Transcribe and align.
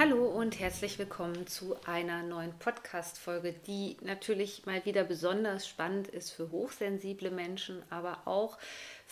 Hallo 0.00 0.24
und 0.24 0.58
herzlich 0.58 0.98
willkommen 0.98 1.46
zu 1.46 1.76
einer 1.84 2.22
neuen 2.22 2.58
Podcast-Folge, 2.58 3.52
die 3.66 3.98
natürlich 4.00 4.64
mal 4.64 4.82
wieder 4.86 5.04
besonders 5.04 5.68
spannend 5.68 6.08
ist 6.08 6.30
für 6.30 6.50
hochsensible 6.50 7.30
Menschen, 7.30 7.82
aber 7.90 8.22
auch 8.24 8.56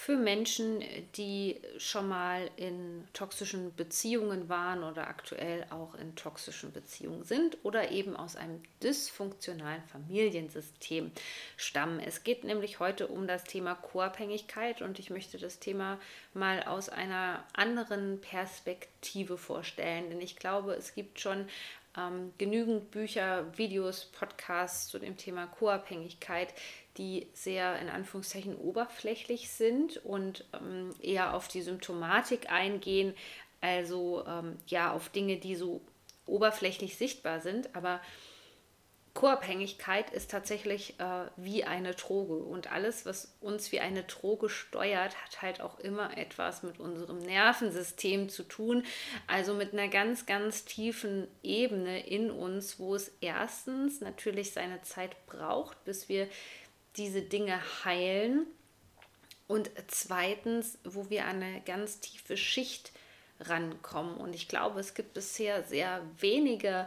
für 0.00 0.16
Menschen, 0.16 0.80
die 1.16 1.60
schon 1.76 2.06
mal 2.06 2.48
in 2.54 3.08
toxischen 3.14 3.74
Beziehungen 3.74 4.48
waren 4.48 4.84
oder 4.84 5.08
aktuell 5.08 5.66
auch 5.70 5.96
in 5.96 6.14
toxischen 6.14 6.72
Beziehungen 6.72 7.24
sind 7.24 7.58
oder 7.64 7.90
eben 7.90 8.14
aus 8.14 8.36
einem 8.36 8.62
dysfunktionalen 8.80 9.82
Familiensystem 9.82 11.10
stammen. 11.56 11.98
Es 11.98 12.22
geht 12.22 12.44
nämlich 12.44 12.78
heute 12.78 13.08
um 13.08 13.26
das 13.26 13.42
Thema 13.42 13.74
Co-Abhängigkeit 13.74 14.82
und 14.82 15.00
ich 15.00 15.10
möchte 15.10 15.36
das 15.36 15.58
Thema 15.58 15.98
mal 16.32 16.62
aus 16.62 16.88
einer 16.88 17.44
anderen 17.52 18.20
Perspektive 18.20 19.36
vorstellen, 19.36 20.10
denn 20.10 20.20
ich 20.20 20.36
glaube, 20.36 20.74
es 20.74 20.94
gibt 20.94 21.18
schon 21.18 21.48
ähm, 21.96 22.32
genügend 22.38 22.92
Bücher, 22.92 23.46
Videos, 23.58 24.04
Podcasts 24.04 24.86
zu 24.86 25.00
dem 25.00 25.16
Thema 25.16 25.46
Co-Abhängigkeit, 25.46 26.54
die 26.98 27.28
sehr 27.32 27.78
in 27.80 27.88
Anführungszeichen 27.88 28.56
oberflächlich 28.56 29.50
sind 29.50 30.04
und 30.04 30.44
ähm, 30.52 30.94
eher 31.00 31.34
auf 31.34 31.48
die 31.48 31.62
Symptomatik 31.62 32.50
eingehen, 32.50 33.14
also 33.60 34.24
ähm, 34.26 34.56
ja 34.66 34.92
auf 34.92 35.08
Dinge, 35.08 35.38
die 35.38 35.56
so 35.56 35.80
oberflächlich 36.26 36.96
sichtbar 36.96 37.40
sind, 37.40 37.74
aber 37.74 38.00
Co-Abhängigkeit 39.18 40.10
ist 40.10 40.30
tatsächlich 40.30 40.94
äh, 41.00 41.26
wie 41.36 41.64
eine 41.64 41.92
Droge. 41.92 42.34
Und 42.34 42.70
alles, 42.70 43.04
was 43.04 43.34
uns 43.40 43.72
wie 43.72 43.80
eine 43.80 44.04
Droge 44.04 44.48
steuert, 44.48 45.16
hat 45.24 45.42
halt 45.42 45.60
auch 45.60 45.80
immer 45.80 46.16
etwas 46.16 46.62
mit 46.62 46.78
unserem 46.78 47.18
Nervensystem 47.18 48.28
zu 48.28 48.44
tun, 48.44 48.84
also 49.26 49.54
mit 49.54 49.72
einer 49.72 49.88
ganz, 49.88 50.26
ganz 50.26 50.66
tiefen 50.66 51.26
Ebene 51.42 52.06
in 52.06 52.30
uns, 52.30 52.78
wo 52.78 52.94
es 52.94 53.10
erstens 53.20 54.00
natürlich 54.00 54.52
seine 54.52 54.82
Zeit 54.82 55.26
braucht, 55.26 55.84
bis 55.84 56.08
wir 56.08 56.28
diese 56.98 57.22
Dinge 57.22 57.60
heilen 57.84 58.46
und 59.46 59.70
zweitens, 59.86 60.78
wo 60.84 61.08
wir 61.08 61.24
an 61.24 61.42
eine 61.42 61.62
ganz 61.62 62.00
tiefe 62.00 62.36
Schicht 62.36 62.92
rankommen. 63.40 64.16
Und 64.16 64.34
ich 64.34 64.48
glaube, 64.48 64.80
es 64.80 64.94
gibt 64.94 65.14
bisher 65.14 65.62
sehr 65.62 66.02
wenige 66.18 66.86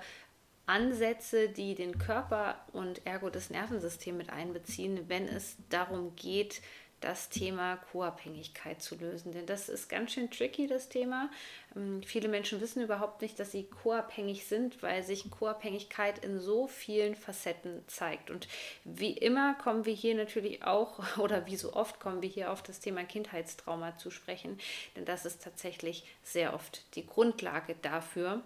Ansätze, 0.68 1.50
die 1.50 1.76
den 1.76 1.98
Körper 1.98 2.64
und 2.72 3.06
ergo 3.06 3.30
das 3.30 3.50
Nervensystem 3.50 4.16
mit 4.16 4.30
einbeziehen, 4.30 5.10
wenn 5.10 5.28
es 5.28 5.58
darum 5.70 6.16
geht, 6.16 6.62
das 7.02 7.30
Thema 7.30 7.78
Co-Abhängigkeit 7.92 8.82
zu 8.82 8.96
lösen. 8.96 9.32
Denn 9.32 9.46
das 9.46 9.70
ist 9.70 9.90
ganz 9.90 10.14
schön 10.14 10.30
tricky, 10.32 10.68
das 10.68 10.88
Thema. 10.88 11.30
Ähm, 11.76 12.02
viele 12.04 12.30
Menschen 12.30 12.62
wissen 12.62 12.82
überhaupt 12.82 13.22
nicht, 13.22 13.40
dass 13.40 13.52
sie 13.52 13.64
co-abhängig 13.64 14.46
sind, 14.46 14.82
weil 14.82 15.04
sich 15.04 15.30
Co-Abhängigkeit 15.30 16.24
in 16.24 16.40
so 16.40 16.68
vielen 16.68 17.16
Facetten 17.16 17.84
zeigt. 17.88 18.30
Und 18.30 18.48
wie 18.86 19.12
immer 19.12 19.56
kommen 19.56 19.86
wir 19.86 19.94
hier 19.94 20.16
natürlich 20.16 20.64
auch, 20.64 21.18
oder 21.18 21.46
wie 21.48 21.58
so 21.58 21.74
oft 21.74 22.00
kommen 22.00 22.22
wir 22.22 22.30
hier 22.30 22.52
auf 22.52 22.62
das 22.62 22.80
Thema 22.80 23.04
Kindheitstrauma 23.04 23.98
zu 23.98 24.12
sprechen. 24.12 24.58
Denn 24.96 25.06
das 25.06 25.26
ist 25.26 25.44
tatsächlich 25.44 26.06
sehr 26.24 26.54
oft 26.54 26.96
die 26.96 27.06
Grundlage 27.06 27.76
dafür, 27.82 28.44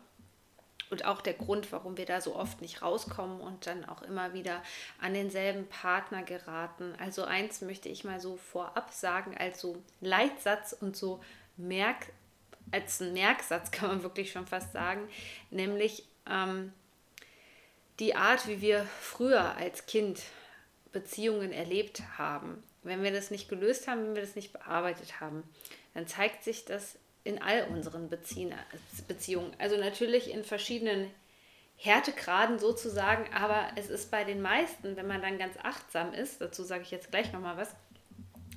und 0.90 1.06
auch 1.06 1.22
der 1.22 1.34
Grund, 1.34 1.72
warum 1.72 1.98
wir 1.98 2.06
da 2.06 2.22
so 2.22 2.36
oft 2.36 2.62
nicht 2.62 2.82
rauskommen 2.82 3.42
und 3.42 3.66
dann 3.66 3.86
auch 3.86 4.02
immer 4.02 4.34
wieder 4.34 4.62
an 5.00 5.14
denselben 5.14 5.68
Partner 5.68 6.24
geraten. 6.24 6.94
Also 7.00 7.24
eins 7.24 7.62
möchte 7.62 7.90
ich 7.90 8.04
mal 8.04 8.20
so 8.20 8.38
vorab 8.38 8.92
sagen, 8.92 9.36
als 9.38 9.60
so 9.60 9.82
Leitsatz 10.02 10.74
und 10.74 10.96
so 10.96 11.22
Merk, 11.58 12.08
als 12.72 13.02
ein 13.02 13.14
Merksatz 13.14 13.72
kann 13.72 13.90
man 13.90 14.04
wirklich 14.04 14.32
schon 14.32 14.48
fast 14.48 14.74
sagen, 14.74 15.08
nämlich 15.50 16.06
ähm, 16.30 16.74
die 18.00 18.16
Art, 18.16 18.48
wie 18.48 18.62
wir 18.62 18.86
früher 19.00 19.56
als 19.56 19.86
Kind 19.86 20.22
Beziehungen 20.92 21.52
erlebt 21.52 22.04
haben. 22.18 22.64
Wenn 22.84 23.04
wir 23.04 23.12
das 23.12 23.32
nicht 23.32 23.50
gelöst 23.50 23.88
haben, 23.88 24.04
wenn 24.04 24.16
wir 24.16 24.22
das 24.22 24.36
nicht 24.36 24.54
bearbeitet 24.54 25.20
haben, 25.20 25.44
dann 25.94 26.08
zeigt 26.08 26.44
sich 26.44 26.66
das 26.66 26.98
in 27.26 27.42
all 27.42 27.68
unseren 27.70 28.08
Beziehungen. 28.10 29.54
Also 29.58 29.76
natürlich 29.76 30.32
in 30.32 30.46
verschiedenen 30.46 31.12
Härtegraden 31.76 32.58
sozusagen, 32.60 33.34
aber 33.34 33.68
es 33.76 33.90
ist 33.90 34.10
bei 34.12 34.24
den 34.24 34.42
meisten, 34.42 34.96
wenn 34.96 35.08
man 35.08 35.22
dann 35.22 35.38
ganz 35.38 35.58
achtsam 35.62 36.14
ist, 36.14 36.40
dazu 36.40 36.64
sage 36.64 36.84
ich 36.84 36.92
jetzt 36.92 37.12
gleich 37.12 37.34
nochmal 37.34 37.58
was, 37.58 37.76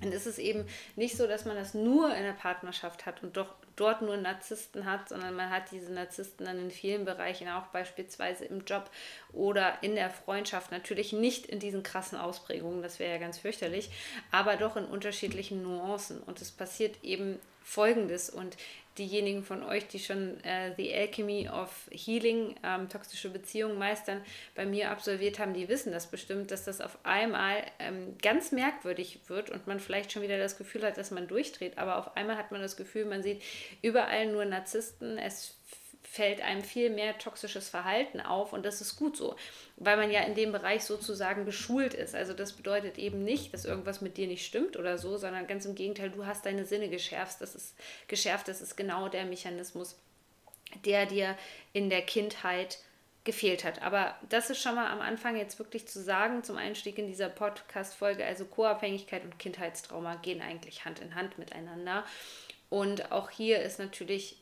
dann 0.00 0.12
ist 0.12 0.26
es 0.26 0.38
eben 0.38 0.66
nicht 0.96 1.16
so, 1.16 1.26
dass 1.26 1.44
man 1.44 1.56
das 1.56 1.74
nur 1.74 2.14
in 2.14 2.22
der 2.22 2.32
Partnerschaft 2.32 3.06
hat 3.06 3.22
und 3.22 3.36
doch 3.36 3.54
dort 3.76 4.02
nur 4.02 4.16
Narzissten 4.16 4.84
hat, 4.84 5.08
sondern 5.08 5.34
man 5.34 5.50
hat 5.50 5.70
diese 5.70 5.92
Narzissten 5.92 6.46
dann 6.46 6.58
in 6.58 6.70
vielen 6.70 7.04
Bereichen, 7.04 7.48
auch 7.48 7.66
beispielsweise 7.66 8.44
im 8.44 8.64
Job 8.64 8.90
oder 9.32 9.82
in 9.82 9.94
der 9.94 10.10
Freundschaft. 10.10 10.72
Natürlich 10.72 11.12
nicht 11.12 11.46
in 11.46 11.60
diesen 11.60 11.82
krassen 11.82 12.18
Ausprägungen, 12.18 12.82
das 12.82 12.98
wäre 12.98 13.12
ja 13.12 13.18
ganz 13.18 13.38
fürchterlich, 13.38 13.90
aber 14.32 14.56
doch 14.56 14.76
in 14.76 14.84
unterschiedlichen 14.84 15.62
Nuancen. 15.62 16.20
Und 16.22 16.40
es 16.40 16.50
passiert 16.50 17.02
eben 17.02 17.38
Folgendes 17.62 18.30
und 18.30 18.56
diejenigen 18.98 19.44
von 19.44 19.62
euch, 19.62 19.86
die 19.86 19.98
schon 19.98 20.42
äh, 20.44 20.74
The 20.76 20.94
Alchemy 20.94 21.48
of 21.48 21.70
Healing, 21.90 22.54
ähm, 22.62 22.88
toxische 22.88 23.30
Beziehungen 23.30 23.78
meistern, 23.78 24.22
bei 24.54 24.66
mir 24.66 24.90
absolviert 24.90 25.38
haben, 25.38 25.54
die 25.54 25.68
wissen 25.68 25.92
das 25.92 26.08
bestimmt, 26.08 26.50
dass 26.50 26.64
das 26.64 26.80
auf 26.80 26.98
einmal 27.04 27.62
ähm, 27.78 28.16
ganz 28.20 28.52
merkwürdig 28.52 29.20
wird 29.28 29.50
und 29.50 29.66
man 29.66 29.80
vielleicht 29.80 30.12
schon 30.12 30.22
wieder 30.22 30.38
das 30.38 30.58
Gefühl 30.58 30.82
hat, 30.82 30.98
dass 30.98 31.10
man 31.10 31.28
durchdreht. 31.28 31.78
Aber 31.78 31.98
auf 31.98 32.16
einmal 32.16 32.36
hat 32.36 32.52
man 32.52 32.60
das 32.60 32.76
Gefühl, 32.76 33.04
man 33.04 33.22
sieht 33.22 33.42
überall 33.82 34.26
nur 34.26 34.44
Narzissten. 34.44 35.18
Es 35.18 35.56
fällt 36.10 36.40
einem 36.40 36.64
viel 36.64 36.88
mehr 36.90 37.18
toxisches 37.18 37.68
Verhalten 37.68 38.20
auf 38.20 38.52
und 38.52 38.64
das 38.64 38.80
ist 38.80 38.96
gut 38.96 39.16
so, 39.16 39.36
weil 39.76 39.96
man 39.96 40.10
ja 40.10 40.22
in 40.22 40.34
dem 40.34 40.52
Bereich 40.52 40.84
sozusagen 40.84 41.44
geschult 41.44 41.92
ist. 41.92 42.14
Also 42.14 42.32
das 42.32 42.54
bedeutet 42.54 42.96
eben 42.96 43.24
nicht, 43.24 43.52
dass 43.52 43.66
irgendwas 43.66 44.00
mit 44.00 44.16
dir 44.16 44.26
nicht 44.26 44.46
stimmt 44.46 44.76
oder 44.76 44.96
so, 44.96 45.18
sondern 45.18 45.46
ganz 45.46 45.66
im 45.66 45.74
Gegenteil, 45.74 46.10
du 46.10 46.24
hast 46.24 46.46
deine 46.46 46.64
Sinne 46.64 46.88
geschärft. 46.88 47.40
Das 47.40 47.54
ist 47.54 47.76
geschärft, 48.08 48.48
das 48.48 48.62
ist 48.62 48.76
genau 48.76 49.08
der 49.08 49.26
Mechanismus, 49.26 49.98
der 50.84 51.04
dir 51.04 51.36
in 51.72 51.90
der 51.90 52.02
Kindheit 52.02 52.78
gefehlt 53.24 53.62
hat. 53.62 53.82
Aber 53.82 54.16
das 54.30 54.48
ist 54.48 54.62
schon 54.62 54.76
mal 54.76 54.90
am 54.90 55.02
Anfang 55.02 55.36
jetzt 55.36 55.58
wirklich 55.58 55.86
zu 55.86 56.02
sagen, 56.02 56.42
zum 56.42 56.56
Einstieg 56.56 56.96
in 56.96 57.06
dieser 57.06 57.28
Podcast-Folge, 57.28 58.24
also 58.24 58.46
Co-Abhängigkeit 58.46 59.24
und 59.24 59.38
Kindheitstrauma 59.38 60.14
gehen 60.16 60.40
eigentlich 60.40 60.86
Hand 60.86 61.00
in 61.00 61.14
Hand 61.14 61.36
miteinander. 61.36 62.04
Und 62.70 63.12
auch 63.12 63.28
hier 63.28 63.60
ist 63.60 63.78
natürlich 63.78 64.38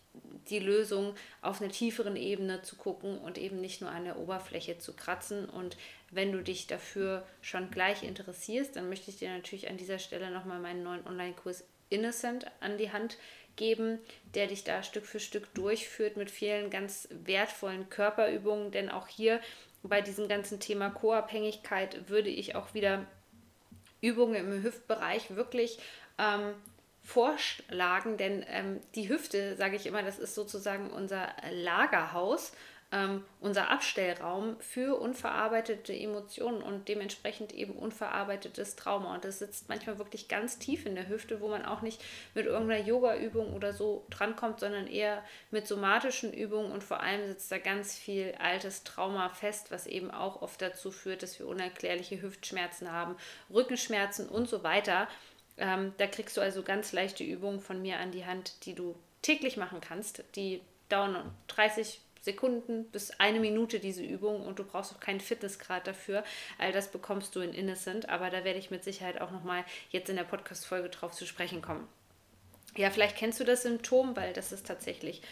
die 0.48 0.58
Lösung 0.58 1.14
auf 1.42 1.60
einer 1.60 1.70
tieferen 1.70 2.16
Ebene 2.16 2.62
zu 2.62 2.76
gucken 2.76 3.18
und 3.18 3.38
eben 3.38 3.60
nicht 3.60 3.80
nur 3.80 3.90
an 3.90 4.04
der 4.04 4.18
Oberfläche 4.18 4.78
zu 4.78 4.92
kratzen. 4.94 5.48
Und 5.48 5.76
wenn 6.10 6.32
du 6.32 6.42
dich 6.42 6.66
dafür 6.66 7.26
schon 7.40 7.70
gleich 7.70 8.02
interessierst, 8.02 8.76
dann 8.76 8.88
möchte 8.88 9.10
ich 9.10 9.18
dir 9.18 9.30
natürlich 9.30 9.68
an 9.68 9.76
dieser 9.76 9.98
Stelle 9.98 10.30
nochmal 10.30 10.60
meinen 10.60 10.82
neuen 10.82 11.06
Online-Kurs 11.06 11.64
Innocent 11.88 12.46
an 12.60 12.78
die 12.78 12.92
Hand 12.92 13.16
geben, 13.56 13.98
der 14.34 14.46
dich 14.46 14.64
da 14.64 14.82
Stück 14.82 15.06
für 15.06 15.20
Stück 15.20 15.52
durchführt 15.54 16.16
mit 16.16 16.30
vielen 16.30 16.70
ganz 16.70 17.08
wertvollen 17.10 17.88
Körperübungen. 17.88 18.70
Denn 18.70 18.90
auch 18.90 19.08
hier 19.08 19.40
bei 19.82 20.00
diesem 20.00 20.28
ganzen 20.28 20.60
Thema 20.60 20.90
Co-Abhängigkeit 20.90 22.08
würde 22.08 22.28
ich 22.28 22.54
auch 22.54 22.74
wieder 22.74 23.06
Übungen 24.00 24.34
im 24.34 24.62
Hüftbereich 24.62 25.34
wirklich 25.34 25.78
ähm, 26.18 26.54
vorschlagen, 27.06 28.16
denn 28.16 28.44
ähm, 28.48 28.80
die 28.96 29.08
Hüfte, 29.08 29.54
sage 29.56 29.76
ich 29.76 29.86
immer, 29.86 30.02
das 30.02 30.18
ist 30.18 30.34
sozusagen 30.34 30.90
unser 30.90 31.28
Lagerhaus, 31.52 32.52
ähm, 32.92 33.24
unser 33.40 33.70
Abstellraum 33.70 34.56
für 34.60 35.00
unverarbeitete 35.00 35.92
Emotionen 35.92 36.62
und 36.62 36.88
dementsprechend 36.88 37.52
eben 37.52 37.74
unverarbeitetes 37.74 38.76
Trauma. 38.76 39.14
Und 39.14 39.24
das 39.24 39.38
sitzt 39.38 39.68
manchmal 39.68 39.98
wirklich 39.98 40.28
ganz 40.28 40.58
tief 40.58 40.84
in 40.84 40.94
der 40.94 41.08
Hüfte, 41.08 41.40
wo 41.40 41.48
man 41.48 41.64
auch 41.64 41.80
nicht 41.80 42.02
mit 42.34 42.46
irgendeiner 42.46 42.84
Yoga-Übung 42.84 43.54
oder 43.54 43.72
so 43.72 44.04
drankommt, 44.10 44.60
sondern 44.60 44.86
eher 44.86 45.22
mit 45.50 45.66
somatischen 45.66 46.32
Übungen 46.32 46.72
und 46.72 46.82
vor 46.84 47.00
allem 47.00 47.26
sitzt 47.26 47.50
da 47.52 47.58
ganz 47.58 47.96
viel 47.96 48.34
altes 48.38 48.84
Trauma 48.84 49.28
fest, 49.28 49.70
was 49.70 49.86
eben 49.86 50.10
auch 50.10 50.42
oft 50.42 50.60
dazu 50.62 50.90
führt, 50.90 51.22
dass 51.22 51.38
wir 51.38 51.46
unerklärliche 51.46 52.20
Hüftschmerzen 52.20 52.92
haben, 52.92 53.16
Rückenschmerzen 53.52 54.28
und 54.28 54.48
so 54.48 54.62
weiter. 54.62 55.08
Ähm, 55.58 55.94
da 55.96 56.06
kriegst 56.06 56.36
du 56.36 56.40
also 56.40 56.62
ganz 56.62 56.92
leichte 56.92 57.24
Übungen 57.24 57.60
von 57.60 57.80
mir 57.80 57.98
an 57.98 58.12
die 58.12 58.26
Hand, 58.26 58.66
die 58.66 58.74
du 58.74 58.94
täglich 59.22 59.56
machen 59.56 59.80
kannst. 59.80 60.22
Die 60.34 60.60
dauern 60.88 61.34
30 61.48 62.00
Sekunden 62.20 62.84
bis 62.90 63.12
eine 63.20 63.40
Minute 63.40 63.78
diese 63.78 64.04
Übung 64.04 64.44
und 64.44 64.58
du 64.58 64.64
brauchst 64.64 64.92
auch 64.92 65.00
keinen 65.00 65.20
Fitnessgrad 65.20 65.86
dafür. 65.86 66.24
All 66.58 66.72
das 66.72 66.90
bekommst 66.90 67.34
du 67.36 67.40
in 67.40 67.54
Innocent, 67.54 68.08
aber 68.08 68.30
da 68.30 68.44
werde 68.44 68.58
ich 68.58 68.70
mit 68.70 68.84
Sicherheit 68.84 69.20
auch 69.20 69.30
nochmal 69.30 69.64
jetzt 69.90 70.10
in 70.10 70.16
der 70.16 70.24
Podcast-Folge 70.24 70.90
drauf 70.90 71.12
zu 71.12 71.24
sprechen 71.24 71.62
kommen. 71.62 71.86
Ja, 72.76 72.90
vielleicht 72.90 73.16
kennst 73.16 73.40
du 73.40 73.44
das 73.44 73.62
Symptom, 73.62 74.16
weil 74.16 74.32
das 74.32 74.52
ist 74.52 74.66
tatsächlich 74.66 75.22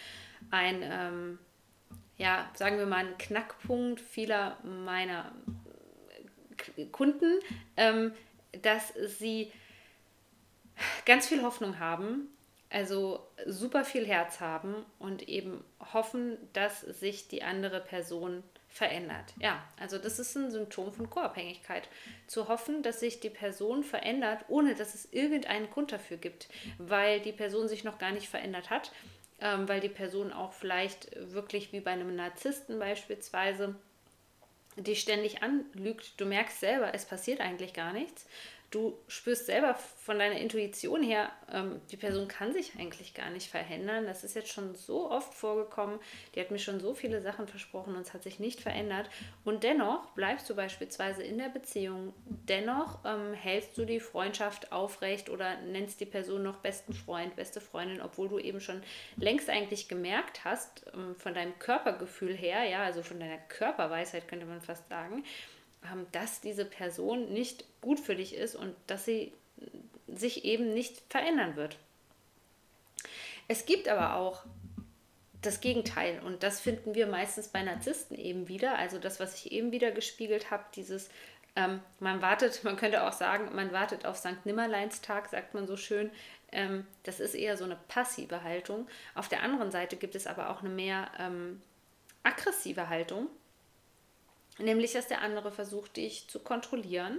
ein, 0.50 0.82
ähm, 0.82 1.38
ja, 2.16 2.48
sagen 2.54 2.78
wir 2.78 2.86
mal, 2.86 3.04
ein 3.04 3.18
Knackpunkt 3.18 4.00
vieler 4.00 4.56
meiner 4.62 5.32
Kunden, 6.92 7.40
ähm, 7.76 8.12
dass 8.62 8.94
sie 9.18 9.52
ganz 11.04 11.28
viel 11.28 11.42
Hoffnung 11.42 11.78
haben, 11.78 12.28
also 12.70 13.26
super 13.46 13.84
viel 13.84 14.06
Herz 14.06 14.40
haben 14.40 14.74
und 14.98 15.28
eben 15.28 15.64
hoffen, 15.92 16.36
dass 16.52 16.80
sich 16.80 17.28
die 17.28 17.42
andere 17.42 17.80
Person 17.80 18.42
verändert. 18.68 19.32
Ja, 19.38 19.62
also 19.78 19.98
das 19.98 20.18
ist 20.18 20.34
ein 20.34 20.50
Symptom 20.50 20.92
von 20.92 21.08
Co-Abhängigkeit. 21.08 21.88
Zu 22.26 22.48
hoffen, 22.48 22.82
dass 22.82 22.98
sich 22.98 23.20
die 23.20 23.30
Person 23.30 23.84
verändert, 23.84 24.44
ohne 24.48 24.74
dass 24.74 24.96
es 24.96 25.12
irgendeinen 25.12 25.70
Grund 25.70 25.92
dafür 25.92 26.16
gibt, 26.16 26.48
weil 26.78 27.20
die 27.20 27.32
Person 27.32 27.68
sich 27.68 27.84
noch 27.84 27.98
gar 27.98 28.10
nicht 28.10 28.28
verändert 28.28 28.70
hat, 28.70 28.90
ähm, 29.40 29.68
weil 29.68 29.80
die 29.80 29.88
Person 29.88 30.32
auch 30.32 30.52
vielleicht 30.52 31.10
wirklich 31.32 31.72
wie 31.72 31.80
bei 31.80 31.92
einem 31.92 32.16
Narzissten 32.16 32.80
beispielsweise 32.80 33.76
die 34.76 34.96
ständig 34.96 35.40
anlügt. 35.44 36.20
Du 36.20 36.26
merkst 36.26 36.58
selber, 36.58 36.92
es 36.94 37.04
passiert 37.04 37.40
eigentlich 37.40 37.74
gar 37.74 37.92
nichts 37.92 38.26
du 38.74 38.98
spürst 39.06 39.46
selber 39.46 39.74
von 39.74 40.18
deiner 40.18 40.38
Intuition 40.38 41.02
her, 41.02 41.30
ähm, 41.52 41.80
die 41.90 41.96
Person 41.96 42.28
kann 42.28 42.52
sich 42.52 42.72
eigentlich 42.78 43.14
gar 43.14 43.30
nicht 43.30 43.48
verändern. 43.50 44.06
Das 44.06 44.24
ist 44.24 44.34
jetzt 44.34 44.52
schon 44.52 44.74
so 44.74 45.10
oft 45.10 45.32
vorgekommen. 45.32 46.00
Die 46.34 46.40
hat 46.40 46.50
mir 46.50 46.58
schon 46.58 46.80
so 46.80 46.94
viele 46.94 47.22
Sachen 47.22 47.46
versprochen 47.46 47.94
und 47.94 48.02
es 48.02 48.12
hat 48.12 48.22
sich 48.22 48.40
nicht 48.40 48.60
verändert. 48.60 49.08
Und 49.44 49.62
dennoch 49.62 50.10
bleibst 50.10 50.50
du 50.50 50.56
beispielsweise 50.56 51.22
in 51.22 51.38
der 51.38 51.48
Beziehung. 51.48 52.12
Dennoch 52.26 52.98
ähm, 53.04 53.32
hältst 53.32 53.78
du 53.78 53.84
die 53.84 54.00
Freundschaft 54.00 54.72
aufrecht 54.72 55.30
oder 55.30 55.56
nennst 55.62 56.00
die 56.00 56.06
Person 56.06 56.42
noch 56.42 56.56
besten 56.56 56.92
Freund, 56.92 57.36
beste 57.36 57.60
Freundin, 57.60 58.00
obwohl 58.00 58.28
du 58.28 58.38
eben 58.38 58.60
schon 58.60 58.82
längst 59.16 59.48
eigentlich 59.48 59.88
gemerkt 59.88 60.44
hast, 60.44 60.84
ähm, 60.94 61.14
von 61.16 61.34
deinem 61.34 61.58
Körpergefühl 61.58 62.34
her, 62.34 62.64
ja, 62.64 62.82
also 62.82 63.02
von 63.02 63.20
deiner 63.20 63.38
Körperweisheit 63.38 64.26
könnte 64.26 64.46
man 64.46 64.60
fast 64.60 64.88
sagen, 64.88 65.24
dass 66.12 66.40
diese 66.40 66.64
Person 66.64 67.32
nicht 67.32 67.64
gut 67.80 68.00
für 68.00 68.14
dich 68.14 68.34
ist 68.34 68.56
und 68.56 68.74
dass 68.86 69.04
sie 69.04 69.32
sich 70.06 70.44
eben 70.44 70.72
nicht 70.72 71.02
verändern 71.08 71.56
wird. 71.56 71.78
Es 73.48 73.66
gibt 73.66 73.88
aber 73.88 74.16
auch 74.16 74.44
das 75.42 75.60
Gegenteil 75.60 76.20
und 76.24 76.42
das 76.42 76.60
finden 76.60 76.94
wir 76.94 77.06
meistens 77.06 77.48
bei 77.48 77.62
Narzissten 77.62 78.16
eben 78.16 78.48
wieder. 78.48 78.78
Also 78.78 78.98
das, 78.98 79.20
was 79.20 79.34
ich 79.34 79.52
eben 79.52 79.72
wieder 79.72 79.90
gespiegelt 79.90 80.50
habe, 80.50 80.64
dieses 80.74 81.10
ähm, 81.56 81.80
man 82.00 82.22
wartet, 82.22 82.64
man 82.64 82.76
könnte 82.76 83.04
auch 83.04 83.12
sagen, 83.12 83.54
man 83.54 83.72
wartet 83.72 84.06
auf 84.06 84.16
St. 84.16 84.44
Nimmerleinstag, 84.44 85.28
sagt 85.28 85.54
man 85.54 85.66
so 85.66 85.76
schön. 85.76 86.10
Ähm, 86.52 86.86
das 87.02 87.20
ist 87.20 87.34
eher 87.34 87.56
so 87.56 87.64
eine 87.64 87.76
passive 87.88 88.42
Haltung. 88.42 88.88
Auf 89.14 89.28
der 89.28 89.42
anderen 89.42 89.70
Seite 89.70 89.96
gibt 89.96 90.14
es 90.14 90.26
aber 90.26 90.50
auch 90.50 90.60
eine 90.60 90.70
mehr 90.70 91.10
ähm, 91.18 91.60
aggressive 92.22 92.88
Haltung. 92.88 93.28
Nämlich, 94.58 94.92
dass 94.92 95.08
der 95.08 95.22
andere 95.22 95.50
versucht, 95.50 95.96
dich 95.96 96.28
zu 96.28 96.38
kontrollieren 96.38 97.18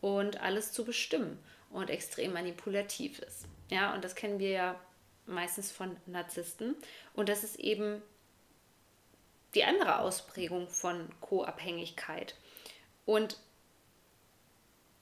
und 0.00 0.40
alles 0.40 0.72
zu 0.72 0.84
bestimmen 0.84 1.38
und 1.70 1.90
extrem 1.90 2.32
manipulativ 2.32 3.18
ist. 3.20 3.46
Ja, 3.70 3.94
und 3.94 4.04
das 4.04 4.14
kennen 4.14 4.38
wir 4.38 4.50
ja 4.50 4.80
meistens 5.26 5.72
von 5.72 5.96
Narzissten. 6.06 6.76
Und 7.14 7.28
das 7.28 7.44
ist 7.44 7.58
eben 7.58 8.02
die 9.54 9.64
andere 9.64 10.00
Ausprägung 10.00 10.68
von 10.68 11.08
Co-Abhängigkeit. 11.20 12.34
Und 13.04 13.38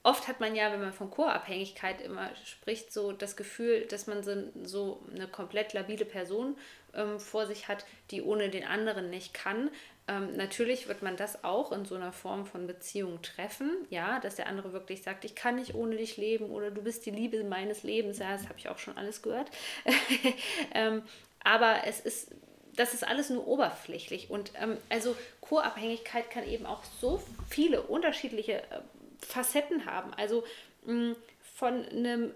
oft 0.03 0.29
hat 0.29 0.41
man 0.41 0.55
ja, 0.55 0.70
wenn 0.70 0.81
man 0.81 0.93
von 0.93 1.11
Co-Abhängigkeit 1.11 2.00
immer 2.00 2.31
spricht, 2.44 2.93
so 2.93 3.12
das 3.12 3.37
Gefühl, 3.37 3.87
dass 3.87 4.06
man 4.06 4.23
so, 4.65 5.03
eine 5.12 5.27
komplett 5.27 5.73
labile 5.73 6.05
Person 6.05 6.56
ähm, 6.94 7.19
vor 7.19 7.47
sich 7.47 7.69
hat, 7.69 7.85
die 8.11 8.23
ohne 8.23 8.49
den 8.49 8.65
anderen 8.65 9.11
nicht 9.11 9.35
kann. 9.35 9.70
Ähm, 10.06 10.37
natürlich 10.37 10.87
wird 10.87 11.03
man 11.03 11.17
das 11.17 11.45
auch 11.45 11.73
in 11.73 11.87
so 11.87 11.95
einer 11.95 12.12
Form 12.12 12.45
von 12.45 12.67
Beziehung 12.67 13.23
treffen, 13.23 13.71
ja, 13.89 14.21
dass 14.21 14.37
der 14.37 14.49
andere 14.49 14.75
wirklich 14.75 15.03
sagt, 15.03 15.25
ich 15.25 15.35
kann 15.35 15.56
nicht 15.56 15.75
ohne 15.75 15.97
dich 15.97 16.19
leben 16.19 16.51
oder 16.51 16.71
du 16.71 16.83
bist 16.83 17.06
die 17.06 17.11
Liebe 17.11 17.43
meines 17.45 17.85
Lebens, 17.85 18.19
ja, 18.19 18.33
das 18.33 18.45
habe 18.45 18.59
ich 18.59 18.69
auch 18.69 18.79
schon 18.79 18.99
alles 18.99 19.23
gehört. 19.23 19.51
ähm, 20.75 21.03
aber 21.43 21.87
es 21.87 22.01
ist, 22.01 22.33
das 22.77 22.93
ist 22.93 23.06
alles 23.06 23.31
nur 23.31 23.47
oberflächlich 23.47 24.29
und 24.29 24.53
ähm, 24.61 24.77
also 24.91 25.17
Co-Abhängigkeit 25.41 26.31
kann 26.31 26.47
eben 26.47 26.67
auch 26.67 26.83
so 27.01 27.23
viele 27.49 27.81
unterschiedliche 27.83 28.59
äh, 28.59 28.81
Facetten 29.21 29.87
haben. 29.87 30.12
Also 30.15 30.45
mh, 30.85 31.15
von 31.55 31.87
einem 31.89 32.33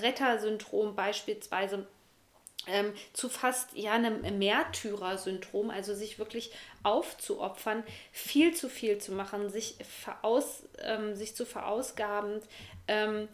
Rettersyndrom 0.00 0.96
beispielsweise 0.96 1.86
ähm, 2.66 2.92
zu 3.12 3.28
fast 3.28 3.74
ja 3.74 3.92
einem 3.92 4.38
Märtyrer-Syndrom, 4.38 5.70
also 5.70 5.94
sich 5.94 6.18
wirklich 6.18 6.52
aufzuopfern, 6.82 7.82
viel 8.12 8.54
zu 8.54 8.68
viel 8.68 8.98
zu 8.98 9.12
machen, 9.12 9.50
sich, 9.50 9.76
veraus, 10.04 10.62
ähm, 10.78 11.14
sich 11.14 11.34
zu 11.34 11.44
verausgaben, 11.44 12.40
ähm, 12.88 13.28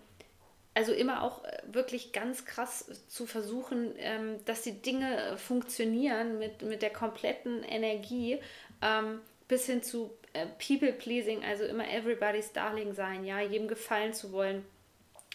also 0.75 0.92
immer 0.92 1.22
auch 1.22 1.44
äh, 1.44 1.62
wirklich 1.66 2.12
ganz 2.12 2.44
krass 2.44 2.90
zu 3.08 3.26
versuchen, 3.26 3.94
ähm, 3.98 4.36
dass 4.44 4.62
die 4.62 4.80
Dinge 4.80 5.36
funktionieren 5.36 6.38
mit, 6.38 6.62
mit 6.62 6.82
der 6.82 6.90
kompletten 6.90 7.62
Energie, 7.64 8.38
ähm, 8.80 9.20
bis 9.48 9.66
hin 9.66 9.82
zu 9.82 10.16
äh, 10.34 10.46
People-Pleasing, 10.46 11.44
also 11.44 11.64
immer 11.64 11.90
everybody's 11.90 12.52
darling 12.52 12.94
sein, 12.94 13.25
ja, 13.25 13.40
jedem 13.40 13.66
gefallen 13.66 14.14
zu 14.14 14.32
wollen, 14.32 14.64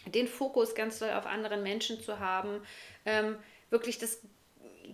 den 0.06 0.28
Fokus 0.28 0.74
ganz 0.74 0.98
doll 0.98 1.10
auf 1.10 1.26
anderen 1.26 1.62
Menschen 1.62 2.00
zu 2.00 2.18
haben, 2.20 2.62
ähm, 3.04 3.36
wirklich 3.70 3.98
das 3.98 4.20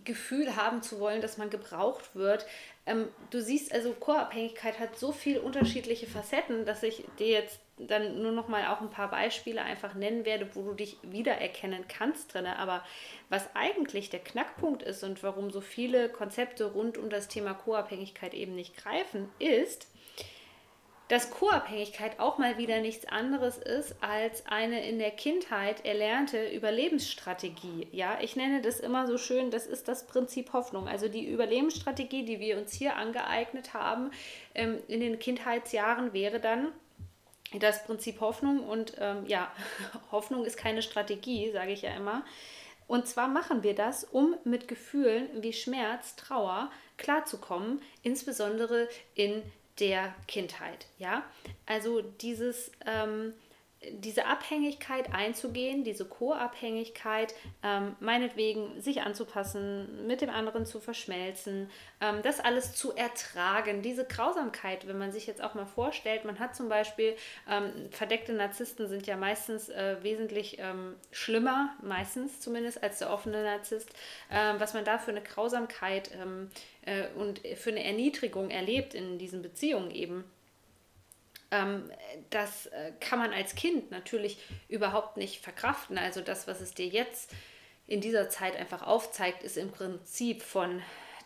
Gefühl 0.05 0.57
haben 0.57 0.83
zu 0.83 1.01
wollen, 1.01 1.21
dass 1.21 1.37
man 1.37 1.51
gebraucht 1.51 2.15
wird. 2.15 2.47
Ähm, 2.87 3.09
du 3.31 3.41
siehst 3.41 3.73
also, 3.73 3.93
Co-Abhängigkeit 3.93 4.79
hat 4.79 4.99
so 4.99 5.13
viele 5.13 5.43
unterschiedliche 5.43 6.07
Facetten, 6.07 6.65
dass 6.65 6.83
ich 6.83 7.05
dir 7.19 7.29
jetzt 7.29 7.61
dann 7.77 8.21
nur 8.23 8.33
noch 8.33 8.49
mal 8.49 8.67
auch 8.67 8.81
ein 8.81 8.91
paar 8.91 9.11
Beispiele 9.11 9.63
einfach 9.63 9.95
nennen 9.95 10.25
werde, 10.25 10.49
wo 10.55 10.63
du 10.63 10.75
dich 10.75 10.99
wiedererkennen 11.03 11.87
kannst 11.89 12.35
drin. 12.35 12.47
Aber 12.47 12.85
was 13.29 13.49
eigentlich 13.55 14.11
der 14.11 14.21
Knackpunkt 14.21 14.83
ist 14.83 15.03
und 15.03 15.23
warum 15.23 15.51
so 15.51 15.61
viele 15.61 16.09
Konzepte 16.09 16.65
rund 16.73 16.99
um 16.99 17.11
das 17.11 17.29
Thema 17.29 17.55
Co-Abhängigkeit 17.55 18.35
eben 18.35 18.55
nicht 18.55 18.77
greifen, 18.77 19.29
ist, 19.39 19.89
dass 21.11 21.31
Co-Abhängigkeit 21.31 22.21
auch 22.21 22.38
mal 22.38 22.57
wieder 22.57 22.79
nichts 22.79 23.05
anderes 23.05 23.59
ist 23.59 23.97
als 24.00 24.47
eine 24.47 24.88
in 24.88 25.00
der 25.00 25.11
Kindheit 25.11 25.85
erlernte 25.85 26.49
Überlebensstrategie. 26.50 27.88
Ja, 27.90 28.19
ich 28.21 28.37
nenne 28.37 28.62
das 28.62 28.79
immer 28.79 29.09
so 29.09 29.19
schön, 29.19 29.50
das 29.50 29.67
ist 29.67 29.88
das 29.88 30.07
Prinzip 30.07 30.52
Hoffnung. 30.52 30.87
Also 30.87 31.09
die 31.09 31.26
Überlebensstrategie, 31.26 32.25
die 32.25 32.38
wir 32.38 32.59
uns 32.59 32.73
hier 32.73 32.95
angeeignet 32.95 33.75
haben 33.75 34.12
ähm, 34.55 34.79
in 34.87 35.00
den 35.00 35.19
Kindheitsjahren, 35.19 36.12
wäre 36.12 36.38
dann, 36.38 36.69
das 37.59 37.85
Prinzip 37.85 38.21
Hoffnung 38.21 38.61
und 38.61 38.95
ähm, 39.00 39.26
ja, 39.26 39.50
Hoffnung 40.12 40.45
ist 40.45 40.57
keine 40.57 40.81
Strategie, 40.81 41.50
sage 41.50 41.73
ich 41.73 41.83
ja 41.83 41.90
immer. 41.90 42.25
Und 42.87 43.09
zwar 43.09 43.26
machen 43.26 43.64
wir 43.64 43.75
das, 43.75 44.05
um 44.05 44.37
mit 44.45 44.69
Gefühlen 44.69 45.29
wie 45.43 45.52
Schmerz, 45.52 46.14
Trauer 46.14 46.71
klarzukommen, 46.99 47.83
insbesondere 48.05 48.88
in 49.17 49.43
der 49.81 50.15
Kindheit. 50.29 50.87
Ja, 50.99 51.25
also 51.67 52.03
dieses 52.03 52.71
ähm, 52.87 53.33
diese 53.89 54.27
Abhängigkeit 54.27 55.15
einzugehen, 55.15 55.85
diese 55.85 56.05
Co-Abhängigkeit, 56.05 57.35
ähm, 57.63 57.97
meinetwegen 57.99 58.79
sich 58.81 59.01
anzupassen, 59.01 60.07
mit 60.07 60.21
dem 60.21 60.29
anderen 60.29 60.67
zu 60.67 60.81
verschmelzen, 60.81 61.71
ähm, 62.03 62.21
das 62.23 62.41
alles 62.41 62.75
zu 62.75 62.95
ertragen, 62.95 63.81
diese 63.81 64.05
Grausamkeit, 64.05 64.87
wenn 64.87 64.99
man 64.99 65.13
sich 65.13 65.27
jetzt 65.27 65.43
auch 65.43 65.55
mal 65.55 65.65
vorstellt, 65.65 66.27
man 66.27 66.39
hat 66.39 66.55
zum 66.55 66.69
Beispiel, 66.69 67.17
ähm, 67.49 67.73
verdeckte 67.91 68.35
Narzissten 68.35 68.87
sind 68.87 69.07
ja 69.07 69.17
meistens 69.17 69.71
äh, 69.71 69.97
wesentlich 70.03 70.59
ähm, 70.59 70.97
schlimmer, 71.11 71.75
meistens 71.83 72.41
zumindest, 72.41 72.83
als 72.83 72.99
der 72.99 73.11
offene 73.11 73.43
Narzisst, 73.43 73.89
äh, 74.29 74.55
was 74.59 74.75
man 74.75 74.85
da 74.85 74.99
für 74.99 75.11
eine 75.11 75.23
Grausamkeit 75.23 76.11
ähm, 76.21 76.51
äh, 76.83 77.09
und 77.17 77.41
für 77.57 77.71
eine 77.71 77.83
Erniedrigung 77.83 78.51
erlebt 78.51 78.93
in 78.93 79.17
diesen 79.17 79.41
Beziehungen 79.41 79.91
eben 79.91 80.25
das 82.30 82.66
äh, 82.66 82.92
kann 83.00 83.19
man 83.19 83.33
als 83.33 83.54
Kind 83.54 83.90
natürlich 83.90 84.38
überhaupt 84.69 85.16
nicht 85.16 85.42
verkraften. 85.42 85.99
Also 85.99 86.21
das, 86.21 86.47
was 86.47 86.61
es 86.61 86.75
dir 86.75 86.87
jetzt 86.87 87.33
in 87.87 88.00
dieser 88.00 88.28
Zeit 88.28 88.57
einfach 88.57 88.87
aufzeigt, 88.87 89.42
ist 89.42 89.57
im 89.57 89.73
Prinzip 89.73 90.42
von 90.42 90.80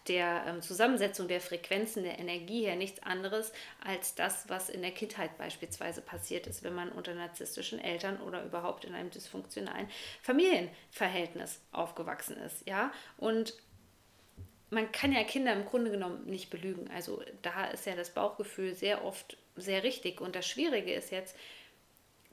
der 0.09 0.45
ähm, 0.47 0.63
Zusammensetzung 0.63 1.29
der 1.29 1.41
Frequenzen 1.41 2.03
der 2.05 2.19
Energie 2.19 2.65
her 2.65 2.77
nichts 2.77 3.03
anderes 3.03 3.53
als 3.85 4.15
das, 4.15 4.49
was 4.49 4.69
in 4.69 4.83
der 4.83 4.91
Kindheit 4.91 5.37
beispielsweise 5.39 6.03
passiert 6.03 6.47
ist, 6.47 6.63
wenn 6.63 6.75
man 6.75 6.91
unter 6.91 7.15
narzisstischen 7.15 7.81
Eltern 7.81 8.21
oder 8.21 8.45
überhaupt 8.45 8.85
in 8.85 8.95
einem 8.95 9.11
dysfunktionalen 9.11 9.89
Familienverhältnis 10.23 11.61
aufgewachsen 11.73 12.37
ist. 12.37 12.67
Ja? 12.67 12.93
Und 13.17 13.55
man 14.71 14.91
kann 14.93 15.13
ja 15.13 15.23
Kinder 15.25 15.53
im 15.53 15.65
Grunde 15.65 15.91
genommen 15.91 16.25
nicht 16.27 16.51
belügen. 16.51 16.91
Also 16.91 17.23
da 17.43 17.67
ist 17.67 17.87
ja 17.87 17.95
das 17.95 18.11
Bauchgefühl 18.11 18.75
sehr 18.75 19.05
oft 19.05 19.39
sehr 19.57 19.83
richtig. 19.83 20.21
Und 20.21 20.37
das 20.37 20.47
Schwierige 20.47 20.93
ist 20.93 21.11
jetzt, 21.11 21.37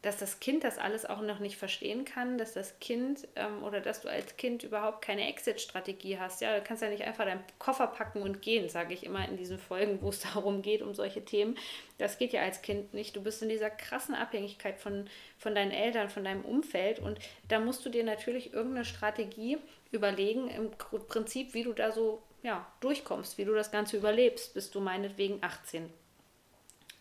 dass 0.02 0.18
das 0.18 0.40
Kind 0.40 0.64
das 0.64 0.80
alles 0.80 1.06
auch 1.06 1.22
noch 1.22 1.40
nicht 1.40 1.58
verstehen 1.58 2.06
kann, 2.06 2.40
dass 2.40 2.54
das 2.54 2.80
Kind 2.80 3.28
ähm, 3.36 3.64
oder 3.64 3.82
dass 3.82 4.02
du 4.02 4.10
als 4.10 4.36
Kind 4.36 4.64
überhaupt 4.64 5.04
keine 5.04 5.28
Exit-Strategie 5.28 6.18
hast. 6.18 6.42
Ja, 6.42 6.58
du 6.58 6.64
kannst 6.64 6.82
ja 6.82 6.90
nicht 6.90 7.04
einfach 7.04 7.26
deinen 7.26 7.44
Koffer 7.60 7.86
packen 7.86 8.24
und 8.24 8.42
gehen, 8.42 8.68
sage 8.68 8.96
ich 8.96 9.06
immer 9.06 9.28
in 9.28 9.38
diesen 9.38 9.60
Folgen, 9.60 10.02
wo 10.02 10.10
es 10.10 10.20
darum 10.34 10.64
geht, 10.64 10.82
um 10.82 10.96
solche 10.96 11.24
Themen. 11.24 11.56
Das 12.00 12.18
geht 12.18 12.34
ja 12.34 12.42
als 12.42 12.64
Kind 12.64 12.96
nicht. 12.96 13.16
Du 13.16 13.22
bist 13.22 13.44
in 13.44 13.50
dieser 13.50 13.70
krassen 13.70 14.16
Abhängigkeit 14.16 14.80
von, 14.80 15.08
von 15.38 15.54
deinen 15.54 15.72
Eltern, 15.72 16.10
von 16.10 16.24
deinem 16.24 16.46
Umfeld 16.46 16.98
und 16.98 17.20
da 17.48 17.60
musst 17.60 17.86
du 17.86 17.90
dir 17.90 18.04
natürlich 18.04 18.54
irgendeine 18.54 18.86
Strategie 18.86 19.60
überlegen, 19.92 20.50
im 20.50 20.72
Prinzip, 20.72 21.54
wie 21.54 21.64
du 21.64 21.74
da 21.74 21.92
so 21.92 22.24
ja, 22.42 22.66
durchkommst, 22.80 23.38
wie 23.38 23.46
du 23.46 23.54
das 23.54 23.72
Ganze 23.72 23.98
überlebst, 23.98 24.56
bis 24.56 24.72
du 24.72 24.80
meinetwegen 24.80 25.44
18 25.44 25.94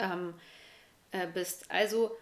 ähm, 0.01 0.35
äh, 1.13 1.27
bist. 1.27 1.71
Also 1.71 2.17